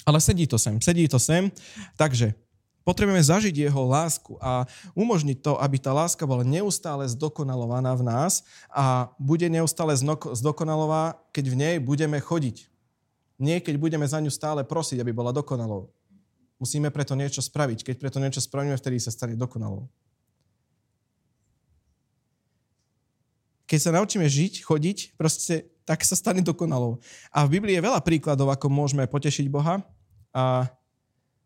[0.09, 1.53] ale sedí to sem, sedí to sem.
[2.01, 2.33] Takže
[2.89, 4.65] potrebujeme zažiť jeho lásku a
[4.97, 8.41] umožniť to, aby tá láska bola neustále zdokonalovaná v nás
[8.73, 9.93] a bude neustále
[10.33, 12.65] zdokonalová, keď v nej budeme chodiť.
[13.37, 15.93] Nie, keď budeme za ňu stále prosiť, aby bola dokonalou.
[16.59, 17.87] Musíme preto niečo spraviť.
[17.87, 19.87] Keď preto niečo spravíme, vtedy sa stane dokonalou.
[23.69, 26.97] keď sa naučíme žiť, chodiť, proste tak sa stane dokonalou.
[27.29, 29.85] A v Biblii je veľa príkladov, ako môžeme potešiť Boha.
[30.33, 30.73] A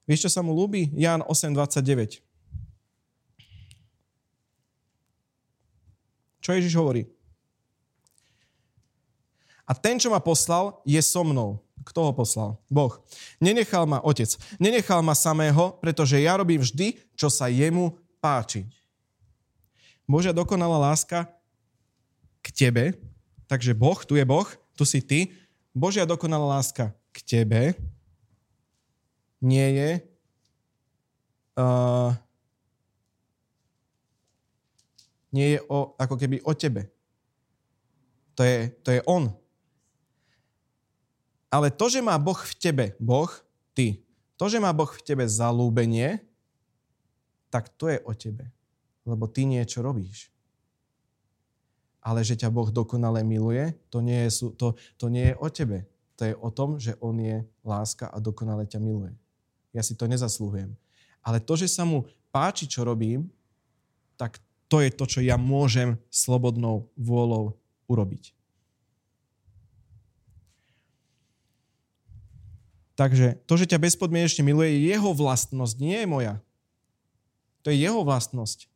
[0.07, 0.95] vieš, čo sa mu ľúbi?
[0.95, 2.23] Ján 8.29.
[6.43, 7.11] Čo Ježiš hovorí?
[9.67, 11.63] A ten, čo ma poslal, je so mnou.
[11.83, 12.59] Kto ho poslal?
[12.71, 13.03] Boh.
[13.43, 14.31] Nenechal ma otec.
[14.63, 18.67] Nenechal ma samého, pretože ja robím vždy, čo sa jemu páči.
[20.07, 21.27] Božia dokonalá láska
[22.43, 22.99] k tebe,
[23.47, 25.31] takže Boh, tu je Boh, tu si ty,
[25.73, 27.73] Božia dokonalá láska k tebe
[29.41, 29.91] nie je
[31.59, 32.13] uh,
[35.33, 36.93] nie je o, ako keby o tebe.
[38.37, 39.33] To je, to je on.
[41.53, 43.29] Ale to, že má Boh v tebe, Boh,
[43.77, 44.05] ty,
[44.41, 46.21] to, že má Boh v tebe zalúbenie,
[47.53, 48.49] tak to je o tebe.
[49.05, 50.32] Lebo ty niečo robíš.
[52.03, 55.87] Ale že ťa Boh dokonale miluje, to nie je, to, to nie je o tebe.
[56.19, 59.15] To je o tom, že On je láska a dokonale ťa miluje.
[59.71, 60.75] Ja si to nezaslúhujem.
[61.23, 63.31] Ale to, že sa mu páči, čo robím,
[64.19, 67.55] tak to je to, čo ja môžem slobodnou vôľou
[67.87, 68.35] urobiť.
[72.97, 76.35] Takže to, že ťa bezpodmienečne miluje, je jeho vlastnosť, nie je moja.
[77.65, 78.72] To je jeho vlastnosť.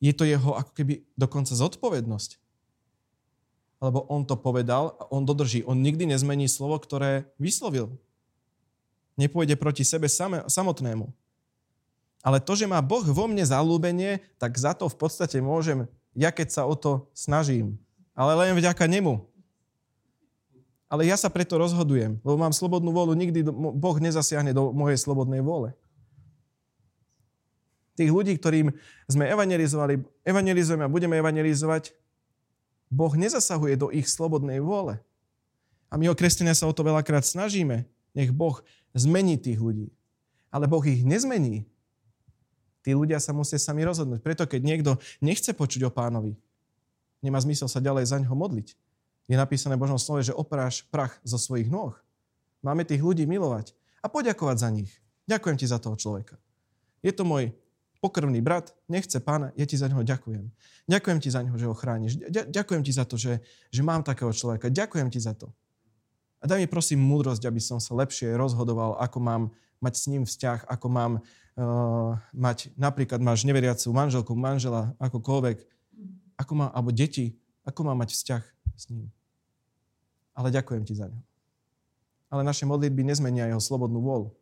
[0.00, 2.40] Je to jeho ako keby dokonca zodpovednosť.
[3.80, 5.64] Lebo on to povedal a on dodrží.
[5.64, 7.92] On nikdy nezmení slovo, ktoré vyslovil.
[9.16, 10.08] Nepôjde proti sebe
[10.48, 11.12] samotnému.
[12.20, 16.28] Ale to, že má Boh vo mne zalúbenie, tak za to v podstate môžem, ja
[16.28, 17.80] keď sa o to snažím.
[18.12, 19.24] Ale len vďaka nemu.
[20.90, 25.40] Ale ja sa preto rozhodujem, lebo mám slobodnú vôľu, nikdy Boh nezasiahne do mojej slobodnej
[25.40, 25.72] vôle.
[28.00, 28.72] Tých ľudí, ktorým
[29.12, 31.92] sme evangelizovali, evangelizujeme a budeme evangelizovať,
[32.88, 34.96] Boh nezasahuje do ich slobodnej vôle.
[35.92, 37.84] A my, kresťania, sa o to veľakrát snažíme.
[38.16, 38.56] Nech Boh
[38.96, 39.92] zmení tých ľudí.
[40.48, 41.68] Ale Boh ich nezmení.
[42.80, 44.24] Tí ľudia sa musia sami rozhodnúť.
[44.24, 46.40] Preto keď niekto nechce počuť o pánovi,
[47.20, 48.72] nemá zmysel sa ďalej za ňoho modliť.
[49.28, 51.92] Je napísané v Božom slove, že opráš prach zo svojich nôh.
[52.64, 54.90] Máme tých ľudí milovať a poďakovať za nich.
[55.28, 56.40] Ďakujem ti za toho človeka.
[57.04, 57.52] Je to môj
[58.00, 60.48] pokrvný brat, nechce pána, ja ti za neho ďakujem.
[60.88, 62.16] Ďakujem ti za neho, že ho chrániš.
[62.28, 64.72] Ďakujem ti za to, že, že mám takého človeka.
[64.72, 65.52] Ďakujem ti za to.
[66.40, 69.42] A daj mi prosím múdrosť, aby som sa lepšie rozhodoval, ako mám
[69.84, 75.60] mať s ním vzťah, ako mám uh, mať, napríklad máš neveriacu manželku, manžela, akokoľvek,
[76.40, 77.36] ako má, alebo deti,
[77.68, 78.42] ako má mať vzťah
[78.80, 79.12] s ním
[80.40, 81.20] ale ďakujem ti za ňo.
[82.32, 84.32] Ale naše modlitby nezmenia jeho slobodnú vôľu.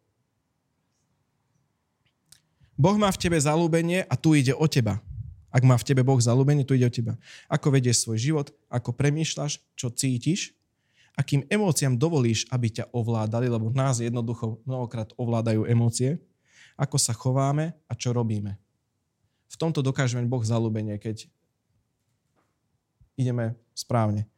[2.78, 5.02] Boh má v tebe zalúbenie a tu ide o teba.
[5.50, 7.18] Ak má v tebe Boh zalúbenie, tu ide o teba.
[7.50, 10.54] Ako vedieš svoj život, ako premýšľaš, čo cítiš,
[11.18, 16.22] akým emóciám dovolíš, aby ťa ovládali, lebo nás jednoducho mnohokrát ovládajú emócie,
[16.78, 18.54] ako sa chováme a čo robíme.
[19.50, 21.26] V tomto dokážeme Boh zalúbenie, keď
[23.18, 24.30] ideme správne.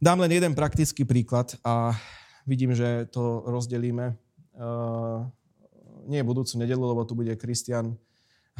[0.00, 1.92] Dám len jeden praktický príklad a
[2.48, 4.16] vidím, že to rozdelíme.
[4.56, 5.28] Uh,
[6.06, 7.98] nie budúcu nedelu, lebo tu bude Kristian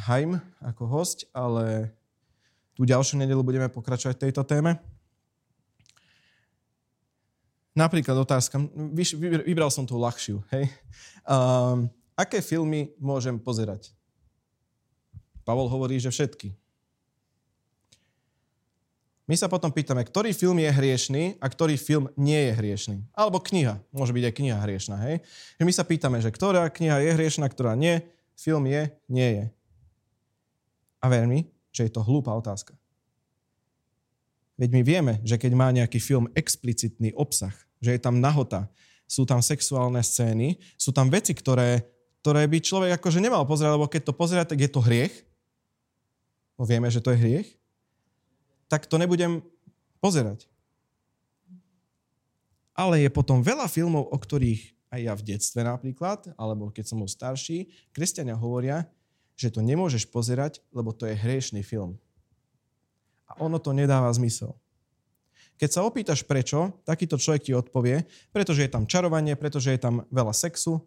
[0.09, 1.93] Heim ako host, ale
[2.75, 4.75] tú ďalšiu nedelu budeme pokračovať v tejto téme.
[7.75, 8.55] Napríklad otázka,
[9.43, 10.71] vybral som tú ľahšiu, hej.
[11.27, 13.91] Um, aké filmy môžem pozerať?
[15.43, 16.55] Pavol hovorí, že všetky.
[19.25, 22.97] My sa potom pýtame, ktorý film je hriešný a ktorý film nie je hriešný.
[23.17, 23.81] Alebo kniha.
[23.89, 25.25] Môže byť aj kniha hriešná, hej?
[25.57, 28.05] My sa pýtame, že ktorá kniha je hriešná, ktorá nie,
[28.37, 29.45] film je, nie je.
[31.01, 32.77] A ver mi, že je to hlúpa otázka.
[34.61, 38.69] Veď my vieme, že keď má nejaký film explicitný obsah, že je tam nahota,
[39.09, 41.81] sú tam sexuálne scény, sú tam veci, ktoré,
[42.21, 45.25] ktoré by človek akože nemal pozerať, lebo keď to pozerá, tak je to hriech.
[46.61, 47.49] No vieme, že to je hriech
[48.71, 49.45] tak to nebudem
[50.01, 50.49] pozerať.
[52.75, 56.99] Ale je potom veľa filmov, o ktorých aj ja v detstve napríklad, alebo keď som
[57.03, 58.87] bol starší, kresťania hovoria,
[59.35, 61.99] že to nemôžeš pozerať, lebo to je hriešný film.
[63.27, 64.55] A ono to nedáva zmysel.
[65.55, 70.03] Keď sa opýtaš prečo, takýto človek ti odpovie, pretože je tam čarovanie, pretože je tam
[70.11, 70.83] veľa sexu,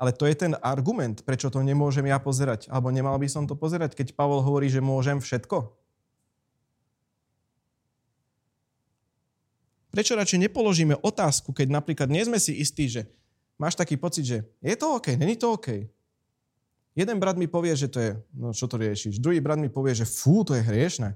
[0.00, 3.54] ale to je ten argument, prečo to nemôžem ja pozerať, alebo nemal by som to
[3.54, 5.79] pozerať, keď Pavol hovorí, že môžem všetko.
[9.90, 13.10] Prečo radšej nepoložíme otázku, keď napríklad nie sme si istí, že
[13.58, 15.90] máš taký pocit, že je to OK, není to OK.
[16.94, 19.18] Jeden brat mi povie, že to je, no čo to riešiš.
[19.18, 21.14] Druhý brat mi povie, že fú, to je hriešne.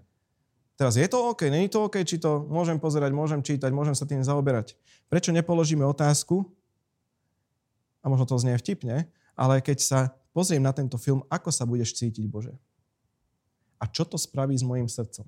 [0.74, 4.06] Teraz je to OK, není to OK, či to môžem pozerať, môžem čítať, môžem sa
[4.06, 4.74] tým zaoberať.
[5.06, 6.42] Prečo nepoložíme otázku,
[8.04, 10.00] a možno to znie vtipne, ale keď sa
[10.36, 12.52] pozriem na tento film, ako sa budeš cítiť, Bože?
[13.80, 15.24] A čo to spraví s mojim srdcom?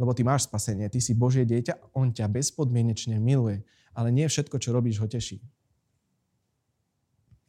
[0.00, 3.60] Lebo ty máš spasenie, ty si Božie dieťa, on ťa bezpodmienečne miluje,
[3.92, 5.40] ale nie všetko, čo robíš, ho teší.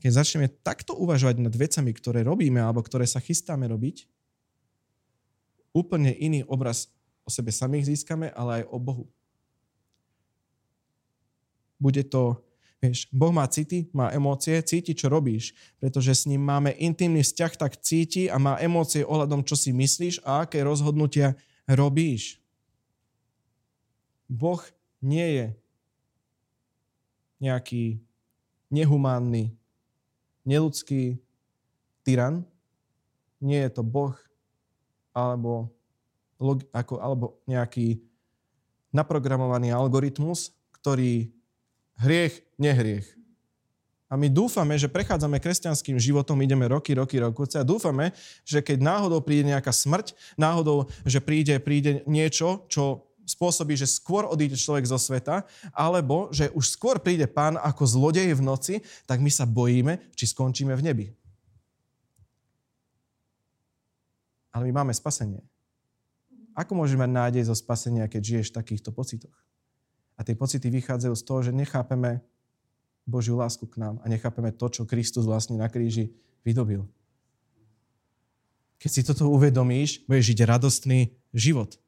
[0.03, 4.03] Keď začneme takto uvažovať nad vecami, ktoré robíme alebo ktoré sa chystáme robiť,
[5.71, 6.91] úplne iný obraz
[7.23, 9.05] o sebe samých získame, ale aj o Bohu.
[11.79, 12.35] Bude to,
[12.83, 17.53] vieš, Boh má city, má emócie, cíti, čo robíš, pretože s ním máme intimný vzťah,
[17.55, 22.41] tak cíti a má emócie ohľadom, čo si myslíš a aké rozhodnutia robíš.
[24.27, 24.59] Boh
[25.03, 25.47] nie je
[27.43, 27.99] nejaký
[28.71, 29.53] nehumánny,
[30.47, 31.19] neludský
[32.07, 32.47] tyran.
[33.43, 34.15] Nie je to Boh
[35.13, 35.69] alebo,
[36.71, 38.01] ako, alebo nejaký
[38.95, 41.29] naprogramovaný algoritmus, ktorý
[41.99, 43.07] hriech, nehriech.
[44.13, 48.13] A my dúfame, že prechádzame kresťanským životom, ideme roky, roky, roky a dúfame,
[48.45, 54.29] že keď náhodou príde nejaká smrť, náhodou, že príde, príde niečo, čo spôsobí, že skôr
[54.29, 58.75] odíde človek zo sveta, alebo že už skôr príde pán ako zlodej v noci,
[59.09, 61.05] tak my sa bojíme, či skončíme v nebi.
[64.53, 65.41] Ale my máme spasenie.
[66.53, 69.33] Ako môžeme mať nádej zo spasenia, keď žiješ v takýchto pocitoch?
[70.13, 72.21] A tie pocity vychádzajú z toho, že nechápeme
[73.03, 76.15] Božiu lásku k nám a nechápeme to, čo Kristus vlastne na kríži
[76.47, 76.87] vydobil.
[78.79, 81.79] Keď si toto uvedomíš, budeš žiť radostný život.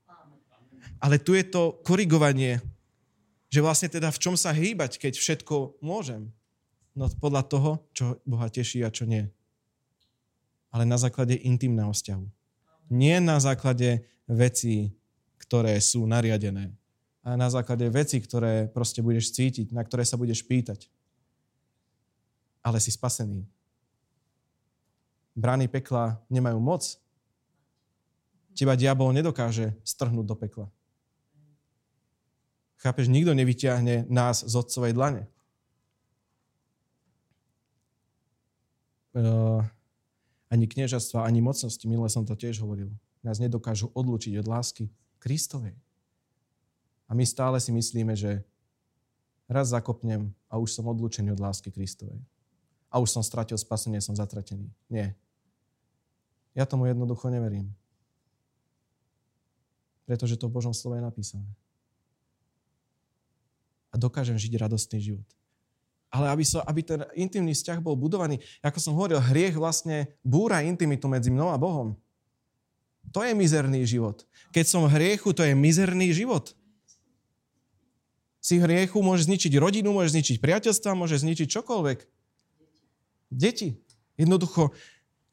[1.00, 2.64] Ale tu je to korigovanie,
[3.52, 6.32] že vlastne teda v čom sa hýbať, keď všetko môžem.
[6.96, 9.28] No podľa toho, čo Boha teší a čo nie.
[10.72, 12.26] Ale na základe intimného vzťahu.
[12.92, 14.96] Nie na základe vecí,
[15.40, 16.72] ktoré sú nariadené.
[17.26, 20.88] A na základe vecí, ktoré proste budeš cítiť, na ktoré sa budeš pýtať.
[22.66, 23.46] Ale si spasený.
[25.38, 26.98] Brány pekla nemajú moc
[28.56, 30.68] Teba diabol nedokáže strhnúť do pekla.
[32.80, 35.28] Chápeš, nikto nevyťahne nás z otcovej dlane.
[39.12, 39.64] Uh,
[40.48, 44.88] ani kniežastva, ani mocnosti, minule som to tiež hovoril, nás nedokážu odlučiť od lásky
[45.20, 45.76] Kristovej.
[47.08, 48.44] A my stále si myslíme, že
[49.52, 52.24] raz zakopnem a už som odlučený od lásky Kristovej.
[52.90, 54.72] A už som stratil spasenie, som zatratený.
[54.88, 55.16] Nie.
[56.56, 57.74] Ja tomu jednoducho neverím.
[60.08, 61.50] Pretože to v Božom slove je napísané.
[63.92, 65.28] A dokážem žiť radostný život.
[66.14, 70.64] Ale aby, so, aby ten intimný vzťah bol budovaný, ako som hovoril, hriech vlastne búra
[70.64, 72.00] intimitu medzi mnou a Bohom.
[73.12, 74.24] To je mizerný život.
[74.56, 76.56] Keď som v hriechu, to je mizerný život.
[78.40, 82.00] Si hriechu môže zničiť rodinu, môže zničiť priateľstva, môže zničiť čokoľvek.
[83.36, 83.76] Deti.
[84.16, 84.72] Jednoducho,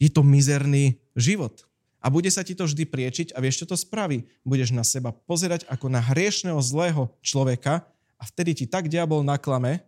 [0.03, 1.62] je to mizerný život.
[2.03, 4.26] A bude sa ti to vždy priečiť a vieš, čo to spraví?
[4.42, 7.86] Budeš na seba pozerať ako na hriešného zlého človeka
[8.18, 9.86] a vtedy ti tak diabol naklame,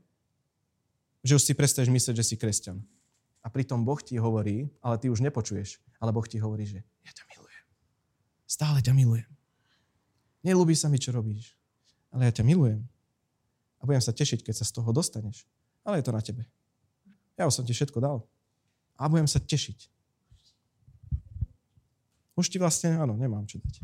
[1.26, 2.78] že už si prestaješ myslieť, že si kresťan.
[3.42, 7.10] A pritom Boh ti hovorí, ale ty už nepočuješ, ale Boh ti hovorí, že ja
[7.10, 7.64] ťa milujem.
[8.46, 9.30] Stále ťa milujem.
[10.46, 11.58] Nelúbi sa mi, čo robíš,
[12.14, 12.86] ale ja ťa milujem.
[13.80, 15.44] A budem sa tešiť, keď sa z toho dostaneš.
[15.82, 16.46] Ale je to na tebe.
[17.34, 18.22] Ja už som ti všetko dal.
[18.94, 19.90] A budem sa tešiť.
[22.34, 23.82] Už ti vlastne, áno, nemám čo dať.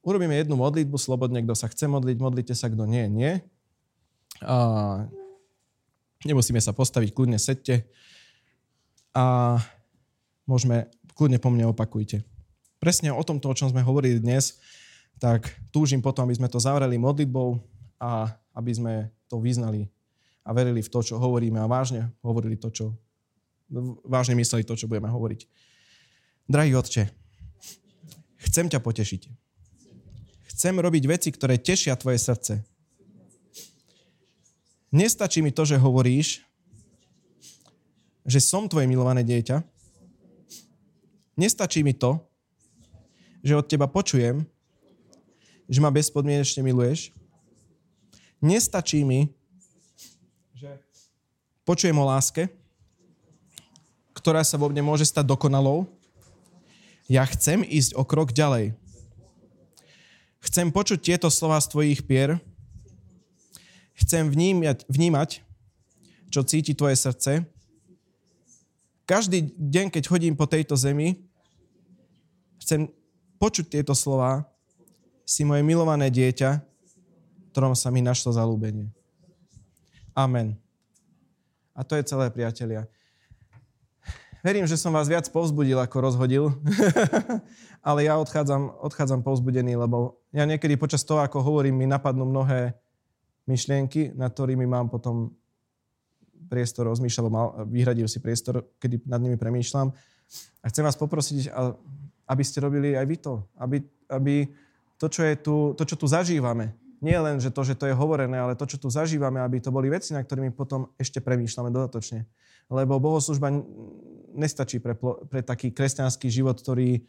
[0.00, 3.32] Urobíme jednu modlitbu slobodne, kto sa chce modliť, modlite sa, kto nie, nie.
[4.40, 4.56] A
[6.24, 7.84] nemusíme sa postaviť, kľudne sedte.
[9.12, 9.58] A
[10.48, 12.24] môžeme, kľudne po mne opakujte.
[12.80, 14.56] Presne o tomto, o čom sme hovorili dnes,
[15.20, 17.60] tak túžim potom, aby sme to zavreli modlitbou
[18.00, 18.94] a aby sme
[19.28, 19.92] to vyznali
[20.44, 22.86] a verili v to, čo hovoríme a vážne hovorili to, čo
[24.02, 25.46] vážne mysleli to, čo budeme hovoriť.
[26.50, 27.06] Drahý Otče,
[28.50, 29.22] chcem ťa potešiť.
[30.50, 32.60] Chcem robiť veci, ktoré tešia tvoje srdce.
[34.90, 36.42] Nestačí mi to, že hovoríš,
[38.26, 39.62] že som tvoje milované dieťa.
[41.38, 42.18] Nestačí mi to,
[43.40, 44.44] že od teba počujem,
[45.70, 47.14] že ma bezpodmienečne miluješ.
[48.42, 49.30] Nestačí mi,
[51.70, 52.50] počujem o láske,
[54.10, 55.86] ktorá sa vo mne môže stať dokonalou.
[57.06, 58.74] Ja chcem ísť o krok ďalej.
[60.42, 62.42] Chcem počuť tieto slova z tvojich pier.
[64.02, 65.46] Chcem vnímať, vnímať
[66.34, 67.46] čo cíti tvoje srdce.
[69.06, 71.22] Každý deň, keď chodím po tejto zemi,
[72.58, 72.90] chcem
[73.38, 74.42] počuť tieto slova.
[75.22, 76.66] Si moje milované dieťa,
[77.54, 78.90] ktorom sa mi našlo zalúbenie.
[80.18, 80.58] Amen.
[81.80, 82.84] A to je celé, priatelia.
[84.44, 86.52] verím, že som vás viac povzbudil, ako rozhodil.
[87.88, 92.76] Ale ja odchádzam, odchádzam povzbudený, lebo ja niekedy počas toho, ako hovorím, mi napadnú mnohé
[93.48, 95.32] myšlienky, nad ktorými mám potom
[96.52, 99.88] priestor rozmýšľať, mal, vyhradil si priestor, kedy nad nimi premýšľam.
[100.60, 101.48] A chcem vás poprosiť,
[102.28, 103.40] aby ste robili aj vy to.
[103.56, 103.80] Aby,
[104.12, 104.52] aby
[105.00, 107.96] to, čo, je tu, to, čo tu zažívame, nie len, že to, že to je
[107.96, 111.72] hovorené, ale to, čo tu zažívame, aby to boli veci, na ktorými potom ešte premýšľame
[111.72, 112.28] dodatočne.
[112.68, 113.48] Lebo bohoslužba
[114.36, 114.94] nestačí pre,
[115.26, 117.00] pre taký kresťanský život, ktorý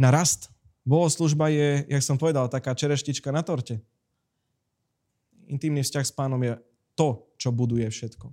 [0.00, 0.48] na rast.
[0.88, 3.78] Bohoslužba je, jak som povedal, taká čereštička na torte.
[5.52, 6.56] Intimný vzťah s pánom je
[6.96, 8.32] to, čo buduje všetko.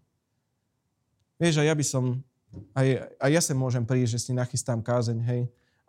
[1.36, 2.24] Vieš, a ja by som,
[2.72, 5.42] aj, aj ja sa môžem prísť, že si nachystám kázeň, hej,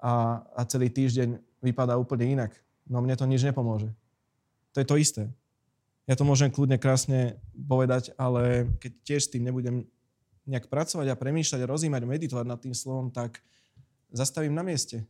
[0.03, 2.51] a, a celý týždeň vypadá úplne inak.
[2.91, 3.95] No mne to nič nepomôže.
[4.73, 5.23] To je to isté.
[6.11, 9.87] Ja to môžem kľudne krásne povedať, ale keď tiež s tým nebudem
[10.45, 13.39] nejak pracovať a premýšľať, rozímať, meditovať nad tým slovom, tak
[14.11, 15.07] zastavím na mieste.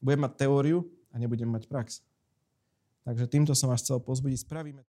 [0.00, 2.00] Budem mať teóriu a nebudem mať prax.
[3.04, 4.48] Takže týmto som vás chcel pozbudiť.
[4.48, 4.82] Spravíme